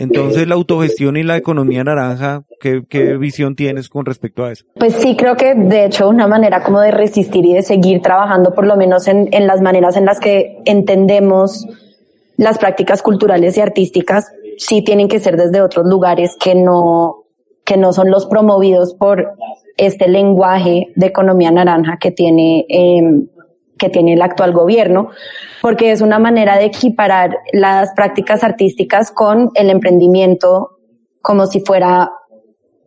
entonces, 0.00 0.48
la 0.48 0.54
autogestión 0.54 1.16
y 1.16 1.22
la 1.22 1.36
economía 1.36 1.84
naranja, 1.84 2.44
¿qué, 2.58 2.82
¿qué, 2.88 3.18
visión 3.18 3.54
tienes 3.54 3.88
con 3.90 4.06
respecto 4.06 4.44
a 4.44 4.52
eso? 4.52 4.64
Pues 4.74 4.94
sí, 4.94 5.14
creo 5.14 5.36
que 5.36 5.54
de 5.54 5.84
hecho 5.84 6.08
una 6.08 6.26
manera 6.26 6.62
como 6.62 6.80
de 6.80 6.90
resistir 6.90 7.44
y 7.44 7.52
de 7.52 7.62
seguir 7.62 8.00
trabajando, 8.00 8.54
por 8.54 8.66
lo 8.66 8.76
menos 8.76 9.08
en, 9.08 9.28
en 9.32 9.46
las 9.46 9.60
maneras 9.60 9.96
en 9.96 10.06
las 10.06 10.18
que 10.18 10.58
entendemos 10.64 11.66
las 12.38 12.56
prácticas 12.56 13.02
culturales 13.02 13.58
y 13.58 13.60
artísticas, 13.60 14.32
sí 14.56 14.82
tienen 14.82 15.08
que 15.08 15.20
ser 15.20 15.36
desde 15.36 15.60
otros 15.60 15.86
lugares 15.86 16.36
que 16.42 16.54
no, 16.54 17.24
que 17.64 17.76
no 17.76 17.92
son 17.92 18.10
los 18.10 18.24
promovidos 18.24 18.94
por 18.94 19.34
este 19.76 20.08
lenguaje 20.08 20.92
de 20.96 21.06
economía 21.06 21.50
naranja 21.50 21.98
que 22.00 22.10
tiene 22.10 22.64
eh, 22.68 23.02
que 23.80 23.88
tiene 23.88 24.12
el 24.12 24.22
actual 24.22 24.52
gobierno, 24.52 25.08
porque 25.62 25.90
es 25.90 26.02
una 26.02 26.20
manera 26.20 26.58
de 26.58 26.66
equiparar 26.66 27.38
las 27.52 27.90
prácticas 27.94 28.44
artísticas 28.44 29.10
con 29.10 29.50
el 29.54 29.70
emprendimiento 29.70 30.76
como 31.22 31.46
si 31.46 31.60
fuera 31.60 32.12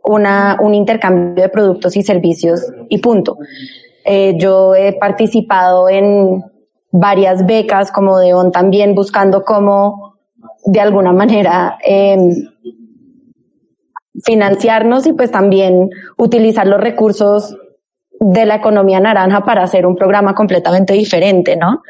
una, 0.04 0.58
un 0.62 0.74
intercambio 0.74 1.44
de 1.44 1.50
productos 1.50 1.98
y 1.98 2.04
servicios 2.04 2.62
y 2.90 3.00
punto. 3.00 3.38
Eh, 4.06 4.36
yo 4.38 4.76
he 4.76 4.94
participado 4.94 5.90
en 5.90 6.44
varias 6.92 7.46
becas 7.46 7.92
como 7.92 8.20
de 8.20 8.34
ON 8.34 8.52
también 8.52 8.96
buscando 8.96 9.44
cómo 9.44 10.16
de 10.66 10.80
alguna 10.80 11.12
manera 11.12 11.78
eh, 11.86 12.18
financiarnos 14.24 15.08
y 15.08 15.14
pues 15.14 15.32
también 15.32 15.90
utilizar 16.18 16.68
los 16.68 16.80
recursos 16.80 17.58
de 18.24 18.46
la 18.46 18.56
economía 18.56 19.00
naranja 19.00 19.44
para 19.44 19.64
hacer 19.64 19.86
un 19.86 19.96
programa 19.96 20.34
completamente 20.34 20.94
diferente, 20.94 21.58
¿no? 21.58 21.82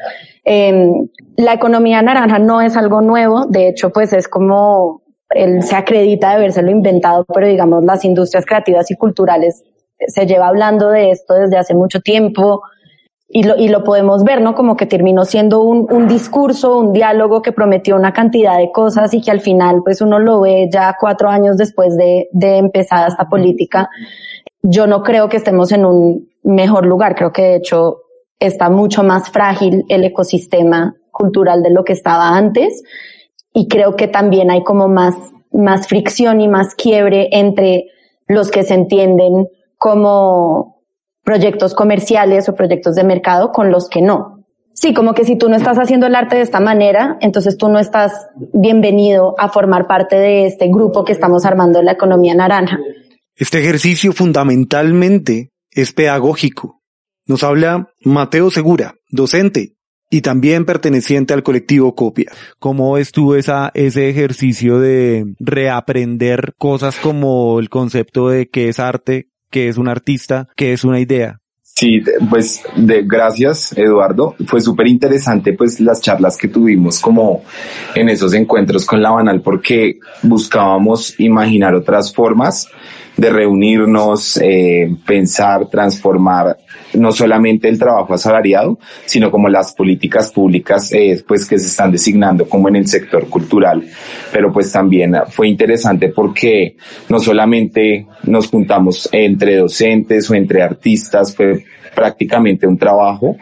Eh, 0.44 0.90
la 1.36 1.52
economía 1.52 2.02
naranja 2.02 2.38
no 2.38 2.60
es 2.60 2.76
algo 2.76 3.00
nuevo, 3.00 3.46
de 3.46 3.68
hecho, 3.68 3.90
pues 3.90 4.12
es 4.12 4.28
como 4.28 5.02
él 5.30 5.62
se 5.62 5.76
acredita 5.76 6.30
de 6.30 6.34
habérselo 6.36 6.70
inventado, 6.70 7.24
pero 7.32 7.46
digamos 7.46 7.84
las 7.84 8.04
industrias 8.04 8.44
creativas 8.44 8.90
y 8.90 8.96
culturales 8.96 9.64
se 10.06 10.26
lleva 10.26 10.48
hablando 10.48 10.90
de 10.90 11.10
esto 11.10 11.34
desde 11.34 11.56
hace 11.56 11.74
mucho 11.74 12.00
tiempo 12.00 12.62
y 13.28 13.44
lo, 13.44 13.56
y 13.56 13.68
lo 13.68 13.82
podemos 13.82 14.22
ver, 14.22 14.40
¿no? 14.40 14.54
Como 14.54 14.76
que 14.76 14.86
terminó 14.86 15.24
siendo 15.24 15.62
un, 15.62 15.86
un 15.90 16.06
discurso, 16.06 16.78
un 16.78 16.92
diálogo 16.92 17.42
que 17.42 17.52
prometió 17.52 17.96
una 17.96 18.12
cantidad 18.12 18.58
de 18.58 18.70
cosas 18.70 19.14
y 19.14 19.22
que 19.22 19.30
al 19.30 19.40
final 19.40 19.82
pues 19.84 20.00
uno 20.00 20.18
lo 20.18 20.40
ve 20.40 20.68
ya 20.72 20.96
cuatro 21.00 21.30
años 21.30 21.56
después 21.56 21.96
de, 21.96 22.28
de 22.32 22.70
esta 22.74 23.28
política 23.30 23.88
yo 24.66 24.86
no 24.86 25.02
creo 25.02 25.28
que 25.28 25.36
estemos 25.36 25.72
en 25.72 25.84
un 25.84 26.30
mejor 26.42 26.86
lugar. 26.86 27.14
Creo 27.14 27.32
que 27.32 27.42
de 27.42 27.56
hecho 27.56 27.98
está 28.38 28.70
mucho 28.70 29.02
más 29.02 29.28
frágil 29.30 29.84
el 29.88 30.04
ecosistema 30.04 30.96
cultural 31.10 31.62
de 31.62 31.70
lo 31.70 31.84
que 31.84 31.92
estaba 31.92 32.34
antes. 32.34 32.82
Y 33.52 33.68
creo 33.68 33.94
que 33.94 34.08
también 34.08 34.50
hay 34.50 34.64
como 34.64 34.88
más, 34.88 35.14
más 35.52 35.86
fricción 35.86 36.40
y 36.40 36.48
más 36.48 36.74
quiebre 36.74 37.28
entre 37.32 37.84
los 38.26 38.50
que 38.50 38.62
se 38.62 38.72
entienden 38.72 39.48
como 39.76 40.82
proyectos 41.22 41.74
comerciales 41.74 42.48
o 42.48 42.54
proyectos 42.54 42.94
de 42.94 43.04
mercado 43.04 43.52
con 43.52 43.70
los 43.70 43.90
que 43.90 44.00
no. 44.00 44.44
Sí, 44.72 44.94
como 44.94 45.12
que 45.12 45.24
si 45.24 45.36
tú 45.36 45.50
no 45.50 45.56
estás 45.56 45.78
haciendo 45.78 46.06
el 46.06 46.14
arte 46.14 46.36
de 46.36 46.42
esta 46.42 46.58
manera, 46.58 47.18
entonces 47.20 47.58
tú 47.58 47.68
no 47.68 47.78
estás 47.78 48.28
bienvenido 48.54 49.34
a 49.38 49.50
formar 49.50 49.86
parte 49.86 50.16
de 50.16 50.46
este 50.46 50.68
grupo 50.68 51.04
que 51.04 51.12
estamos 51.12 51.44
armando 51.44 51.80
en 51.80 51.84
la 51.84 51.92
economía 51.92 52.34
naranja. 52.34 52.78
Este 53.36 53.58
ejercicio 53.58 54.12
fundamentalmente 54.12 55.50
es 55.72 55.92
pedagógico. 55.92 56.82
Nos 57.26 57.42
habla 57.42 57.88
Mateo 58.04 58.48
Segura, 58.52 58.94
docente 59.08 59.74
y 60.08 60.20
también 60.20 60.64
perteneciente 60.64 61.34
al 61.34 61.42
colectivo 61.42 61.96
Copia. 61.96 62.30
¿Cómo 62.60 62.96
estuvo 62.96 63.34
esa, 63.34 63.72
ese 63.74 64.08
ejercicio 64.08 64.78
de 64.78 65.34
reaprender 65.40 66.54
cosas 66.58 66.96
como 66.96 67.58
el 67.58 67.70
concepto 67.70 68.28
de 68.28 68.48
qué 68.48 68.68
es 68.68 68.78
arte, 68.78 69.30
qué 69.50 69.68
es 69.68 69.78
un 69.78 69.88
artista, 69.88 70.46
qué 70.54 70.72
es 70.72 70.84
una 70.84 71.00
idea? 71.00 71.40
Sí, 71.60 72.02
pues 72.30 72.62
de, 72.76 73.02
gracias 73.02 73.76
Eduardo. 73.76 74.36
Fue 74.46 74.60
súper 74.60 74.86
interesante 74.86 75.54
pues 75.54 75.80
las 75.80 76.00
charlas 76.00 76.36
que 76.36 76.46
tuvimos 76.46 77.00
como 77.00 77.42
en 77.96 78.08
esos 78.10 78.32
encuentros 78.32 78.86
con 78.86 79.02
la 79.02 79.10
Banal 79.10 79.40
porque 79.40 79.98
buscábamos 80.22 81.18
imaginar 81.18 81.74
otras 81.74 82.14
formas 82.14 82.68
de 83.16 83.30
reunirnos, 83.30 84.38
eh, 84.42 84.94
pensar, 85.06 85.68
transformar 85.68 86.56
no 86.94 87.12
solamente 87.12 87.68
el 87.68 87.78
trabajo 87.78 88.14
asalariado, 88.14 88.78
sino 89.04 89.30
como 89.30 89.48
las 89.48 89.72
políticas 89.72 90.30
públicas 90.32 90.92
eh, 90.92 91.22
pues 91.26 91.46
que 91.46 91.58
se 91.58 91.66
están 91.66 91.92
designando 91.92 92.48
como 92.48 92.68
en 92.68 92.76
el 92.76 92.86
sector 92.86 93.28
cultural. 93.28 93.84
Pero 94.32 94.52
pues 94.52 94.70
también 94.72 95.14
fue 95.30 95.48
interesante 95.48 96.08
porque 96.08 96.76
no 97.08 97.18
solamente 97.18 98.06
nos 98.24 98.48
juntamos 98.48 99.08
entre 99.12 99.56
docentes 99.56 100.30
o 100.30 100.34
entre 100.34 100.62
artistas, 100.62 101.34
fue 101.34 101.64
prácticamente 101.94 102.66
un 102.66 102.76
trabajo 102.76 103.36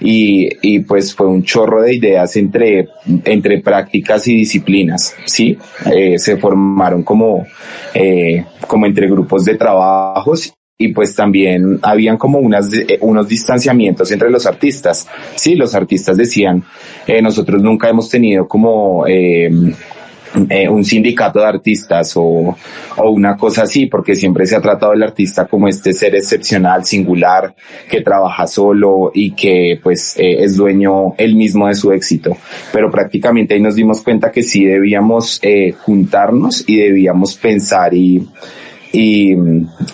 y, 0.00 0.48
y 0.62 0.80
pues 0.80 1.14
fue 1.14 1.26
un 1.26 1.42
chorro 1.42 1.82
de 1.82 1.94
ideas 1.94 2.36
entre, 2.36 2.88
entre 3.24 3.60
prácticas 3.60 4.26
y 4.28 4.36
disciplinas, 4.36 5.14
¿sí? 5.24 5.56
Eh, 5.92 6.18
se 6.18 6.36
formaron 6.36 7.02
como, 7.02 7.46
eh, 7.94 8.44
como 8.66 8.86
entre 8.86 9.08
grupos 9.08 9.44
de 9.44 9.56
trabajos 9.56 10.52
y 10.80 10.88
pues 10.88 11.14
también 11.14 11.80
habían 11.82 12.16
como 12.16 12.38
unas, 12.38 12.72
eh, 12.72 12.98
unos 13.00 13.28
distanciamientos 13.28 14.10
entre 14.12 14.30
los 14.30 14.46
artistas. 14.46 15.08
Sí, 15.34 15.56
los 15.56 15.74
artistas 15.74 16.16
decían, 16.16 16.62
eh, 17.06 17.20
nosotros 17.20 17.60
nunca 17.62 17.88
hemos 17.88 18.08
tenido 18.08 18.46
como 18.46 19.04
eh, 19.08 19.50
eh, 20.48 20.68
un 20.68 20.84
sindicato 20.84 21.40
de 21.40 21.46
artistas 21.46 22.12
o, 22.16 22.56
o 22.96 23.10
una 23.10 23.36
cosa 23.36 23.62
así, 23.62 23.86
porque 23.86 24.14
siempre 24.14 24.46
se 24.46 24.56
ha 24.56 24.60
tratado 24.60 24.92
el 24.92 25.02
artista 25.02 25.46
como 25.46 25.68
este 25.68 25.92
ser 25.92 26.14
excepcional, 26.14 26.84
singular, 26.84 27.54
que 27.88 28.00
trabaja 28.00 28.46
solo 28.46 29.10
y 29.14 29.32
que 29.32 29.80
pues 29.82 30.16
eh, 30.18 30.44
es 30.44 30.56
dueño 30.56 31.14
él 31.16 31.36
mismo 31.36 31.68
de 31.68 31.74
su 31.74 31.92
éxito. 31.92 32.36
Pero 32.72 32.90
prácticamente 32.90 33.54
ahí 33.54 33.60
nos 33.60 33.74
dimos 33.74 34.02
cuenta 34.02 34.30
que 34.30 34.42
sí 34.42 34.64
debíamos 34.64 35.38
eh, 35.42 35.72
juntarnos 35.72 36.64
y 36.66 36.76
debíamos 36.76 37.36
pensar 37.36 37.94
y 37.94 38.26
y, 38.92 39.34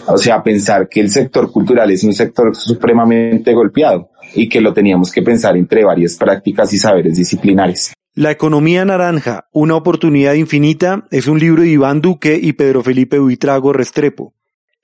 o 0.07 0.17
sea, 0.17 0.43
pensar 0.43 0.89
que 0.89 1.01
el 1.01 1.11
sector 1.11 1.51
cultural 1.51 1.91
es 1.91 2.05
un 2.05 2.13
sector 2.13 2.55
supremamente 2.55 3.53
golpeado 3.53 4.11
y 4.35 4.49
que 4.49 4.61
lo 4.61 4.73
teníamos 4.73 5.11
que 5.11 5.23
pensar 5.23 5.57
entre 5.57 5.85
varias 5.85 6.17
prácticas 6.17 6.73
y 6.73 6.79
saberes 6.79 7.17
disciplinares. 7.17 7.93
La 8.17 8.31
economía 8.31 8.85
naranja, 8.85 9.49
una 9.53 9.75
oportunidad 9.75 10.35
infinita, 10.35 11.05
es 11.11 11.27
un 11.27 11.41
libro 11.41 11.63
de 11.63 11.71
Iván 11.71 12.01
Duque 12.01 12.39
y 12.41 12.53
Pedro 12.53 12.85
Felipe 12.85 13.19
Buitrago 13.19 13.73
Restrepo. 13.73 14.35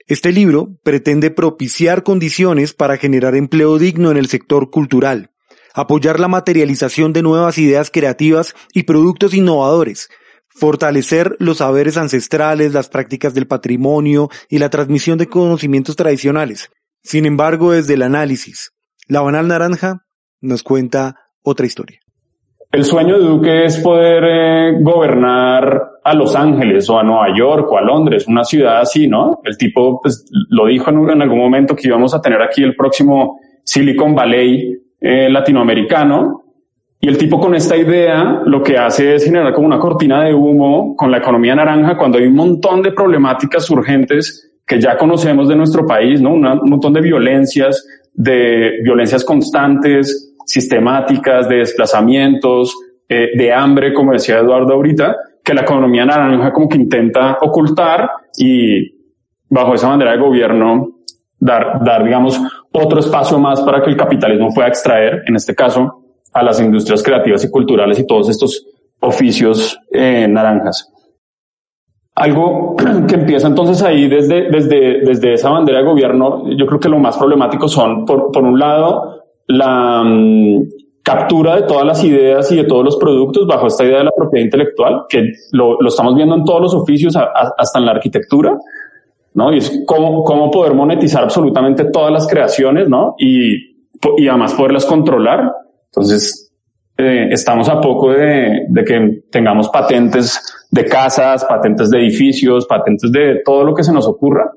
Este 0.08 0.32
libro 0.32 0.80
pretende 0.82 1.30
propiciar 1.30 2.02
condiciones 2.02 2.74
para 2.74 2.96
generar 2.96 3.36
empleo 3.36 3.78
digno 3.78 4.10
en 4.10 4.16
el 4.16 4.26
sector 4.26 4.70
cultural, 4.70 5.30
apoyar 5.74 6.18
la 6.18 6.26
materialización 6.26 7.12
de 7.12 7.22
nuevas 7.22 7.56
ideas 7.58 7.92
creativas 7.92 8.56
y 8.72 8.82
productos 8.82 9.32
innovadores, 9.32 10.08
fortalecer 10.48 11.36
los 11.38 11.58
saberes 11.58 11.96
ancestrales, 11.96 12.72
las 12.72 12.88
prácticas 12.88 13.32
del 13.32 13.46
patrimonio 13.46 14.28
y 14.48 14.58
la 14.58 14.70
transmisión 14.70 15.18
de 15.18 15.28
conocimientos 15.28 15.94
tradicionales. 15.94 16.68
Sin 17.04 17.26
embargo, 17.26 17.70
desde 17.70 17.94
el 17.94 18.02
análisis, 18.02 18.72
la 19.06 19.20
Banal 19.20 19.46
Naranja 19.46 20.04
nos 20.40 20.64
cuenta 20.64 21.14
otra 21.44 21.66
historia. 21.66 21.99
El 22.72 22.84
sueño 22.84 23.18
de 23.18 23.26
Duque 23.26 23.64
es 23.64 23.80
poder 23.80 24.24
eh, 24.24 24.78
gobernar 24.80 25.98
a 26.04 26.14
Los 26.14 26.36
Ángeles 26.36 26.88
o 26.88 27.00
a 27.00 27.02
Nueva 27.02 27.36
York 27.36 27.66
o 27.68 27.76
a 27.76 27.80
Londres, 27.80 28.28
una 28.28 28.44
ciudad 28.44 28.78
así, 28.80 29.08
¿no? 29.08 29.40
El 29.42 29.58
tipo 29.58 30.00
pues, 30.00 30.24
lo 30.50 30.66
dijo 30.66 30.90
en, 30.90 31.20
algún 31.20 31.38
momento 31.38 31.74
que 31.74 31.88
íbamos 31.88 32.14
a 32.14 32.20
tener 32.20 32.40
aquí 32.40 32.62
el 32.62 32.76
próximo 32.76 33.40
Silicon 33.64 34.14
Valley 34.14 34.80
eh, 35.00 35.28
latinoamericano. 35.28 36.44
Y 37.00 37.08
el 37.08 37.18
tipo 37.18 37.40
con 37.40 37.56
esta 37.56 37.76
idea 37.76 38.40
lo 38.44 38.62
que 38.62 38.78
hace 38.78 39.16
es 39.16 39.24
generar 39.24 39.52
como 39.52 39.66
una 39.66 39.80
cortina 39.80 40.22
de 40.22 40.32
humo 40.32 40.94
con 40.94 41.10
la 41.10 41.18
economía 41.18 41.56
naranja 41.56 41.96
cuando 41.96 42.18
hay 42.18 42.26
un 42.26 42.34
montón 42.34 42.82
de 42.82 42.92
problemáticas 42.92 43.68
urgentes 43.70 44.48
que 44.64 44.80
ya 44.80 44.96
conocemos 44.96 45.48
de 45.48 45.56
nuestro 45.56 45.84
país, 45.84 46.20
¿no? 46.20 46.34
un 46.34 46.70
montón 46.70 46.92
de 46.92 47.00
violencias, 47.00 47.84
de 48.14 48.80
violencias 48.84 49.24
constantes, 49.24 50.29
sistemáticas 50.50 51.48
de 51.48 51.58
desplazamientos, 51.58 52.76
eh, 53.08 53.28
de 53.36 53.52
hambre, 53.52 53.94
como 53.94 54.12
decía 54.12 54.38
Eduardo 54.38 54.74
ahorita, 54.74 55.16
que 55.44 55.54
la 55.54 55.62
economía 55.62 56.04
naranja 56.04 56.52
como 56.52 56.68
que 56.68 56.76
intenta 56.76 57.38
ocultar 57.40 58.10
y 58.36 59.00
bajo 59.48 59.74
esa 59.74 59.88
manera 59.88 60.12
de 60.12 60.18
gobierno 60.18 60.88
dar, 61.38 61.84
dar, 61.84 62.04
digamos, 62.04 62.40
otro 62.72 62.98
espacio 62.98 63.38
más 63.38 63.60
para 63.62 63.80
que 63.80 63.90
el 63.90 63.96
capitalismo 63.96 64.52
pueda 64.52 64.68
extraer, 64.68 65.22
en 65.26 65.36
este 65.36 65.54
caso, 65.54 66.02
a 66.32 66.42
las 66.42 66.60
industrias 66.60 67.02
creativas 67.02 67.44
y 67.44 67.50
culturales 67.50 67.98
y 68.00 68.06
todos 68.06 68.28
estos 68.28 68.66
oficios 69.00 69.78
eh, 69.92 70.26
naranjas. 70.28 70.92
Algo 72.16 72.74
que 73.08 73.14
empieza 73.14 73.46
entonces 73.46 73.82
ahí 73.82 74.08
desde, 74.08 74.50
desde, 74.50 75.00
desde 75.00 75.34
esa 75.34 75.50
bandera 75.50 75.78
de 75.78 75.84
gobierno, 75.84 76.42
yo 76.56 76.66
creo 76.66 76.80
que 76.80 76.88
lo 76.88 76.98
más 76.98 77.16
problemático 77.16 77.68
son, 77.68 78.04
por, 78.04 78.32
por 78.32 78.42
un 78.42 78.58
lado, 78.58 79.09
la 79.50 80.02
mm, 80.04 80.68
captura 81.02 81.56
de 81.56 81.62
todas 81.62 81.84
las 81.84 82.04
ideas 82.04 82.50
y 82.52 82.56
de 82.56 82.64
todos 82.64 82.84
los 82.84 82.96
productos 82.96 83.46
bajo 83.46 83.66
esta 83.66 83.84
idea 83.84 83.98
de 83.98 84.04
la 84.04 84.12
propiedad 84.16 84.44
intelectual, 84.44 85.04
que 85.08 85.24
lo, 85.52 85.78
estamos 85.86 86.14
viendo 86.14 86.34
en 86.34 86.44
todos 86.44 86.60
los 86.60 86.74
oficios, 86.74 87.16
hasta 87.16 87.78
en 87.78 87.86
la 87.86 87.92
arquitectura, 87.92 88.56
¿no? 89.34 89.52
Y 89.52 89.58
es 89.58 89.82
cómo, 89.86 90.22
cómo 90.24 90.50
poder 90.50 90.74
monetizar 90.74 91.22
absolutamente 91.22 91.86
todas 91.86 92.12
las 92.12 92.26
creaciones, 92.26 92.88
¿no? 92.88 93.14
Y, 93.18 93.76
y 94.18 94.28
además 94.28 94.54
poderlas 94.54 94.86
controlar. 94.86 95.52
Entonces, 95.86 96.52
eh, 96.96 97.28
estamos 97.30 97.68
a 97.68 97.80
poco 97.80 98.12
de, 98.12 98.66
de 98.68 98.84
que 98.84 99.22
tengamos 99.30 99.68
patentes 99.68 100.66
de 100.70 100.84
casas, 100.84 101.44
patentes 101.44 101.90
de 101.90 101.98
edificios, 101.98 102.66
patentes 102.66 103.10
de 103.10 103.40
todo 103.44 103.64
lo 103.64 103.74
que 103.74 103.82
se 103.82 103.92
nos 103.92 104.06
ocurra. 104.06 104.52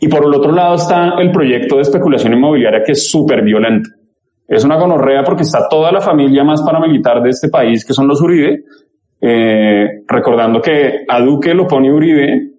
Y 0.00 0.08
por 0.08 0.24
el 0.24 0.34
otro 0.34 0.50
lado 0.50 0.74
está 0.74 1.14
el 1.20 1.30
proyecto 1.30 1.76
de 1.76 1.82
especulación 1.82 2.32
inmobiliaria 2.32 2.82
que 2.82 2.92
es 2.92 3.08
súper 3.08 3.42
violento. 3.42 3.90
Es 4.52 4.64
una 4.64 4.76
gonorrea 4.76 5.24
porque 5.24 5.44
está 5.44 5.66
toda 5.66 5.90
la 5.90 6.02
familia 6.02 6.44
más 6.44 6.60
paramilitar 6.60 7.22
de 7.22 7.30
este 7.30 7.48
país, 7.48 7.86
que 7.86 7.94
son 7.94 8.06
los 8.06 8.20
Uribe, 8.20 8.64
eh, 9.18 10.02
recordando 10.06 10.60
que 10.60 11.06
a 11.08 11.20
Duque 11.22 11.54
lo 11.54 11.66
pone 11.66 11.90
Uribe, 11.90 12.50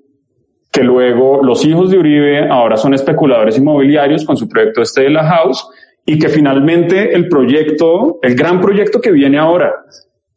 que 0.72 0.82
luego 0.82 1.44
los 1.44 1.64
hijos 1.64 1.92
de 1.92 2.00
Uribe 2.00 2.50
ahora 2.50 2.78
son 2.78 2.96
especuladores 2.96 3.60
inmobiliarios 3.60 4.26
con 4.26 4.36
su 4.36 4.50
proyecto 4.50 4.82
este 4.82 5.04
de 5.04 5.12
la 5.12 5.24
House, 5.24 5.70
y 6.04 6.18
que 6.18 6.30
finalmente 6.30 7.14
el 7.14 7.30
proyecto, 7.30 8.18
el 8.24 8.34
gran 8.34 8.60
proyecto 8.60 9.00
que 9.00 9.12
viene 9.12 9.38
ahora 9.38 9.72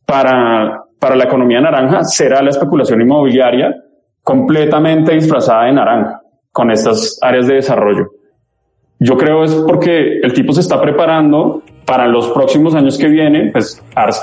para, 0.04 0.82
para 1.00 1.16
la 1.16 1.24
economía 1.24 1.62
naranja 1.62 2.04
será 2.04 2.42
la 2.42 2.50
especulación 2.50 3.00
inmobiliaria 3.00 3.74
completamente 4.22 5.14
disfrazada 5.14 5.64
de 5.64 5.72
naranja 5.72 6.20
con 6.52 6.70
estas 6.70 7.18
áreas 7.22 7.46
de 7.46 7.54
desarrollo. 7.54 8.10
Yo 8.98 9.16
creo 9.16 9.44
es 9.44 9.54
porque 9.66 10.20
el 10.22 10.32
tipo 10.32 10.52
se 10.52 10.60
está 10.60 10.80
preparando 10.80 11.62
para 11.84 12.06
los 12.06 12.28
próximos 12.30 12.74
años 12.74 12.96
que 12.98 13.08
vienen, 13.08 13.52
pues 13.52 13.82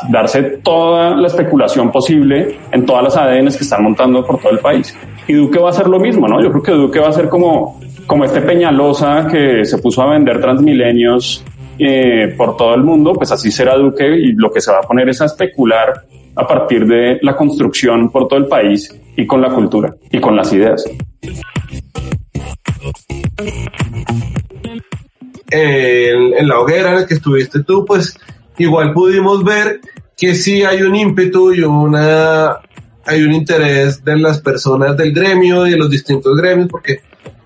darse 0.10 0.44
toda 0.64 1.16
la 1.16 1.28
especulación 1.28 1.92
posible 1.92 2.58
en 2.72 2.86
todas 2.86 3.04
las 3.04 3.16
ADNs 3.16 3.56
que 3.56 3.64
están 3.64 3.84
montando 3.84 4.26
por 4.26 4.40
todo 4.40 4.52
el 4.52 4.60
país. 4.60 4.96
Y 5.28 5.34
Duque 5.34 5.60
va 5.60 5.68
a 5.68 5.72
hacer 5.72 5.88
lo 5.88 6.00
mismo, 6.00 6.28
¿no? 6.28 6.42
Yo 6.42 6.52
creo 6.52 6.64
que 6.64 6.72
Duque 6.72 7.00
va 7.00 7.10
a 7.10 7.14
ser 7.14 7.30
como, 7.30 7.80
como 8.08 8.26
este 8.26 8.42
Peñalosa 8.42 9.28
que 9.32 9.64
se 9.64 9.78
puso 9.78 10.02
a 10.02 10.12
vender 10.12 10.42
transmilenios 10.42 11.46
eh, 11.80 12.34
por 12.36 12.58
todo 12.58 12.74
el 12.74 12.84
mundo, 12.84 13.14
pues 13.14 13.32
así 13.32 13.52
será 13.52 13.76
Duque 13.76 14.08
y 14.08 14.34
lo 14.34 14.52
que 14.52 14.60
se 14.60 14.72
va 14.72 14.80
a 14.80 14.82
poner 14.82 15.08
es 15.10 15.22
a 15.22 15.26
especular 15.26 15.94
a 16.36 16.48
partir 16.48 16.86
de 16.86 17.20
la 17.22 17.36
construcción 17.36 18.10
por 18.12 18.28
todo 18.28 18.40
el 18.40 18.48
país 18.48 18.94
y 19.16 19.26
con 19.26 19.40
la 19.40 19.50
cultura 19.50 19.94
y 20.12 20.20
con 20.20 20.36
las 20.36 20.52
ideas 20.52 20.84
en, 25.54 26.48
la 26.48 26.60
hoguera 26.60 26.90
en 26.90 26.96
la 26.96 27.06
que 27.06 27.14
estuviste 27.14 27.64
tú, 27.64 27.86
pues 27.86 28.18
igual 28.58 28.94
pudimos 28.94 29.44
ver 29.44 29.80
que 30.18 30.36
sí 30.36 30.64
hay 30.64 30.82
un 30.82 30.96
ímpetu 30.96 31.54
y 31.54 31.62
una, 31.62 32.58
hay 33.06 33.22
un 33.24 33.34
interés 33.34 34.04
de 34.04 34.18
las 34.18 34.42
personas 34.42 34.98
del 34.98 35.14
gremio 35.14 35.68
y 35.68 35.72
de 35.72 35.78
los 35.78 35.90
distintos 35.90 36.36
gremios, 36.38 36.70
porque 36.70 37.02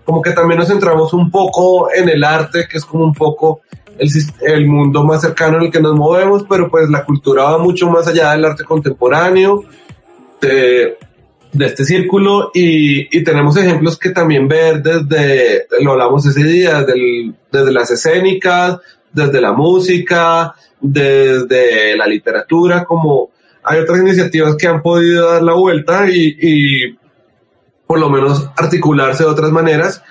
como 0.05 0.21
que 0.21 0.31
también 0.31 0.59
nos 0.59 0.69
centramos 0.69 1.13
un 1.13 1.29
poco 1.29 1.89
en 1.93 2.07
el 2.07 2.23
arte, 2.23 2.67
que 2.69 2.77
es 2.77 2.85
como 2.85 3.03
un 3.03 3.13
poco 3.13 3.61
el, 3.97 4.09
el 4.41 4.65
mundo 4.67 5.03
más 5.03 5.21
cercano 5.21 5.57
en 5.57 5.63
el 5.63 5.71
que 5.71 5.81
nos 5.81 5.95
movemos, 5.95 6.45
pero 6.47 6.69
pues 6.69 6.89
la 6.89 7.03
cultura 7.03 7.43
va 7.43 7.57
mucho 7.57 7.89
más 7.89 8.07
allá 8.07 8.31
del 8.31 8.45
arte 8.45 8.63
contemporáneo. 8.63 9.63
De, 10.39 10.97
de 11.51 11.65
este 11.65 11.85
círculo 11.85 12.51
y, 12.53 13.17
y, 13.17 13.23
tenemos 13.23 13.57
ejemplos 13.57 13.97
que 13.97 14.09
también 14.09 14.47
ver 14.47 14.81
desde, 14.81 15.67
lo 15.81 15.93
hablamos 15.93 16.25
ese 16.25 16.43
día, 16.43 16.83
desde, 16.83 17.71
las 17.71 17.89
escénicas, 17.89 18.79
desde 19.11 19.41
la 19.41 19.53
música, 19.53 20.53
desde 20.79 21.95
la 21.95 22.05
literatura, 22.05 22.83
como 22.83 23.31
hay 23.63 23.79
otras 23.79 23.99
iniciativas 23.99 24.55
que 24.55 24.67
han 24.67 24.81
podido 24.81 25.31
dar 25.31 25.41
la 25.41 25.53
vuelta 25.53 26.09
y, 26.09 26.37
y 26.39 26.97
por 27.87 27.99
lo 27.99 28.09
menos 28.09 28.49
articularse 28.55 29.23
de 29.23 29.29
otras 29.29 29.51
maneras. 29.51 30.03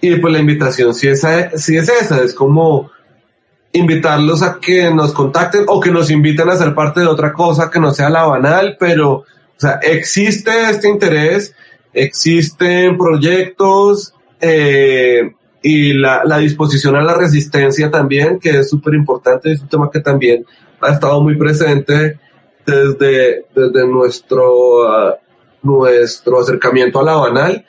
Y 0.00 0.16
pues 0.16 0.32
la 0.32 0.38
invitación 0.38 0.94
sí 0.94 1.08
es, 1.08 1.24
es 1.24 1.68
esa, 1.68 2.22
es 2.22 2.34
como 2.34 2.90
invitarlos 3.72 4.42
a 4.42 4.60
que 4.60 4.90
nos 4.92 5.12
contacten 5.12 5.64
o 5.66 5.80
que 5.80 5.90
nos 5.90 6.10
inviten 6.10 6.48
a 6.48 6.56
ser 6.56 6.74
parte 6.74 7.00
de 7.00 7.06
otra 7.06 7.32
cosa 7.32 7.70
que 7.70 7.80
no 7.80 7.90
sea 7.90 8.08
la 8.08 8.24
banal, 8.24 8.76
pero 8.78 9.24
o 9.56 9.60
sea, 9.60 9.78
existe 9.82 10.50
este 10.70 10.88
interés, 10.88 11.54
existen 11.92 12.98
proyectos 12.98 14.14
eh, 14.40 15.32
y 15.62 15.94
la, 15.94 16.24
la, 16.24 16.38
disposición 16.38 16.96
a 16.96 17.02
la 17.02 17.14
resistencia 17.14 17.90
también, 17.90 18.38
que 18.38 18.50
es 18.50 18.68
súper 18.68 18.94
importante, 18.94 19.52
es 19.52 19.60
un 19.60 19.68
tema 19.68 19.90
que 19.90 20.00
también 20.00 20.44
ha 20.80 20.92
estado 20.92 21.22
muy 21.22 21.36
presente 21.36 22.18
desde, 22.66 23.46
desde 23.54 23.86
nuestro, 23.86 25.10
uh, 25.10 25.14
nuestro 25.62 26.40
acercamiento 26.40 27.00
a 27.00 27.04
la 27.04 27.14
banal. 27.14 27.64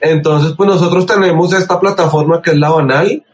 Entonces, 0.00 0.52
pues 0.56 0.68
nosotros 0.68 1.06
tenemos 1.06 1.52
esta 1.52 1.78
plataforma 1.78 2.40
que 2.40 2.50
es 2.50 2.58
la 2.58 2.70
banal, 2.70 3.24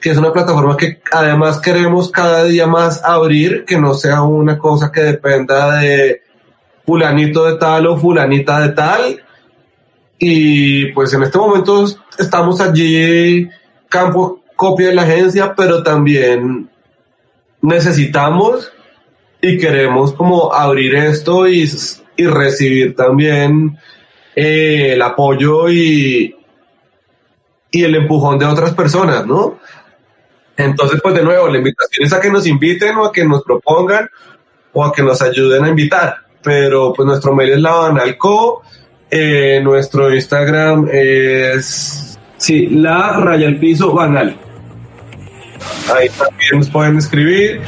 que 0.00 0.10
es 0.10 0.16
una 0.16 0.32
plataforma 0.32 0.76
que 0.76 1.00
además 1.12 1.60
queremos 1.60 2.10
cada 2.10 2.44
día 2.44 2.66
más 2.66 3.04
abrir, 3.04 3.64
que 3.64 3.78
no 3.78 3.94
sea 3.94 4.22
una 4.22 4.58
cosa 4.58 4.90
que 4.90 5.02
dependa 5.02 5.78
de 5.78 6.22
fulanito 6.90 7.44
de 7.44 7.56
tal 7.56 7.86
o 7.86 7.96
fulanita 7.96 8.60
de 8.60 8.68
tal. 8.70 9.22
Y 10.18 10.86
pues 10.86 11.14
en 11.14 11.22
este 11.22 11.38
momento 11.38 11.84
estamos 12.18 12.60
allí, 12.60 13.48
campo 13.88 14.42
copia 14.56 14.88
de 14.88 14.94
la 14.96 15.02
agencia, 15.02 15.54
pero 15.56 15.84
también 15.84 16.68
necesitamos 17.62 18.72
y 19.40 19.56
queremos 19.56 20.12
como 20.14 20.52
abrir 20.52 20.96
esto 20.96 21.46
y, 21.46 21.70
y 22.16 22.26
recibir 22.26 22.96
también 22.96 23.78
eh, 24.34 24.94
el 24.94 25.02
apoyo 25.02 25.70
y, 25.70 26.34
y 27.70 27.84
el 27.84 27.94
empujón 27.94 28.36
de 28.36 28.46
otras 28.46 28.74
personas, 28.74 29.24
¿no? 29.26 29.60
Entonces, 30.56 31.00
pues 31.00 31.14
de 31.14 31.22
nuevo, 31.22 31.46
la 31.46 31.58
invitación 31.58 32.04
es 32.04 32.12
a 32.12 32.20
que 32.20 32.30
nos 32.30 32.48
inviten 32.48 32.96
o 32.96 33.06
a 33.06 33.12
que 33.12 33.24
nos 33.24 33.44
propongan 33.44 34.10
o 34.72 34.84
a 34.84 34.92
que 34.92 35.04
nos 35.04 35.22
ayuden 35.22 35.64
a 35.64 35.68
invitar 35.68 36.29
pero 36.42 36.92
pues 36.92 37.06
nuestro 37.06 37.34
mail 37.34 37.50
es 37.50 37.60
labanalco 37.60 38.62
Eh, 39.12 39.60
nuestro 39.64 40.14
Instagram 40.14 40.86
es, 40.92 42.16
sí, 42.36 42.68
la 42.68 43.18
raya 43.18 43.48
al 43.48 43.58
piso 43.58 43.92
banal. 43.92 44.36
Ahí 45.92 46.08
también 46.10 46.58
nos 46.58 46.70
pueden 46.70 46.96
escribir. 46.98 47.60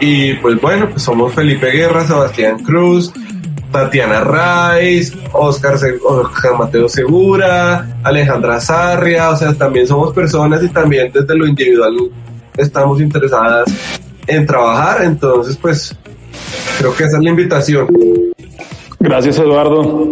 Y 0.00 0.34
pues 0.34 0.60
bueno, 0.60 0.90
pues 0.90 1.02
somos 1.02 1.32
Felipe 1.34 1.70
Guerra, 1.70 2.04
Sebastián 2.04 2.58
Cruz, 2.64 3.12
Tatiana 3.70 4.24
Raiz, 4.24 5.16
Oscar, 5.32 5.76
Oscar 6.04 6.58
Mateo 6.58 6.88
Segura, 6.88 8.00
Alejandra 8.02 8.60
Sarria, 8.60 9.30
o 9.30 9.36
sea, 9.36 9.54
también 9.54 9.86
somos 9.86 10.12
personas 10.12 10.64
y 10.64 10.68
también 10.68 11.12
desde 11.12 11.36
lo 11.36 11.46
individual 11.46 12.10
estamos 12.56 13.00
interesadas 13.00 13.72
en 14.26 14.44
trabajar, 14.46 15.04
entonces 15.04 15.56
pues 15.56 15.96
creo 16.82 16.96
que 16.96 17.04
esa 17.04 17.18
es 17.18 17.22
la 17.22 17.30
invitación. 17.30 17.88
Gracias 18.98 19.38
Eduardo. 19.38 20.10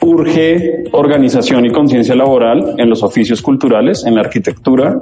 Urge 0.00 0.84
organización 0.92 1.66
y 1.66 1.72
conciencia 1.72 2.14
laboral 2.14 2.74
en 2.78 2.88
los 2.88 3.02
oficios 3.02 3.42
culturales, 3.42 4.04
en 4.04 4.14
la 4.14 4.20
arquitectura, 4.20 5.00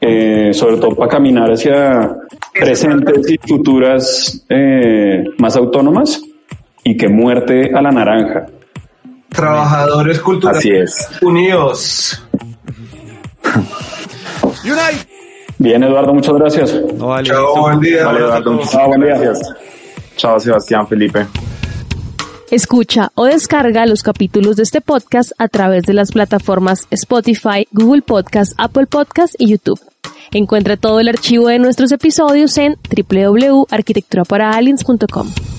eh, 0.00 0.50
sobre 0.52 0.76
todo 0.76 0.94
para 0.94 1.10
caminar 1.10 1.50
hacia 1.50 2.16
presentes 2.52 3.30
y 3.30 3.38
futuras 3.38 4.44
eh, 4.48 5.24
más 5.38 5.56
autónomas 5.56 6.22
y 6.84 6.96
que 6.96 7.08
muerte 7.08 7.72
a 7.74 7.82
la 7.82 7.90
naranja. 7.90 8.46
Trabajadores 9.30 10.20
culturales 10.20 11.08
unidos. 11.22 12.22
Bien, 15.58 15.82
Eduardo, 15.82 16.14
muchas 16.14 16.34
gracias. 16.34 16.80
Chao, 17.22 17.60
buen 17.62 17.80
día. 17.80 18.04
Vale, 18.04 18.20
Eduardo, 18.20 18.60
Chao, 18.70 18.88
buen 18.88 19.00
día. 19.00 19.32
Chao, 20.16 20.40
Sebastián, 20.40 20.86
Felipe. 20.86 21.26
Escucha 22.50 23.10
o 23.14 23.24
descarga 23.24 23.86
los 23.86 24.02
capítulos 24.02 24.56
de 24.56 24.62
este 24.62 24.80
podcast 24.80 25.32
a 25.38 25.48
través 25.48 25.84
de 25.84 25.92
las 25.94 26.12
plataformas 26.12 26.86
Spotify, 26.90 27.66
Google 27.72 28.02
Podcast, 28.02 28.52
Apple 28.58 28.86
Podcast 28.86 29.34
y 29.38 29.48
YouTube. 29.48 29.80
Encuentra 30.30 30.76
todo 30.76 31.00
el 31.00 31.08
archivo 31.08 31.48
de 31.48 31.58
nuestros 31.58 31.90
episodios 31.92 32.56
en 32.58 32.76
www.arquitecturaparaliens.com. 32.90 35.53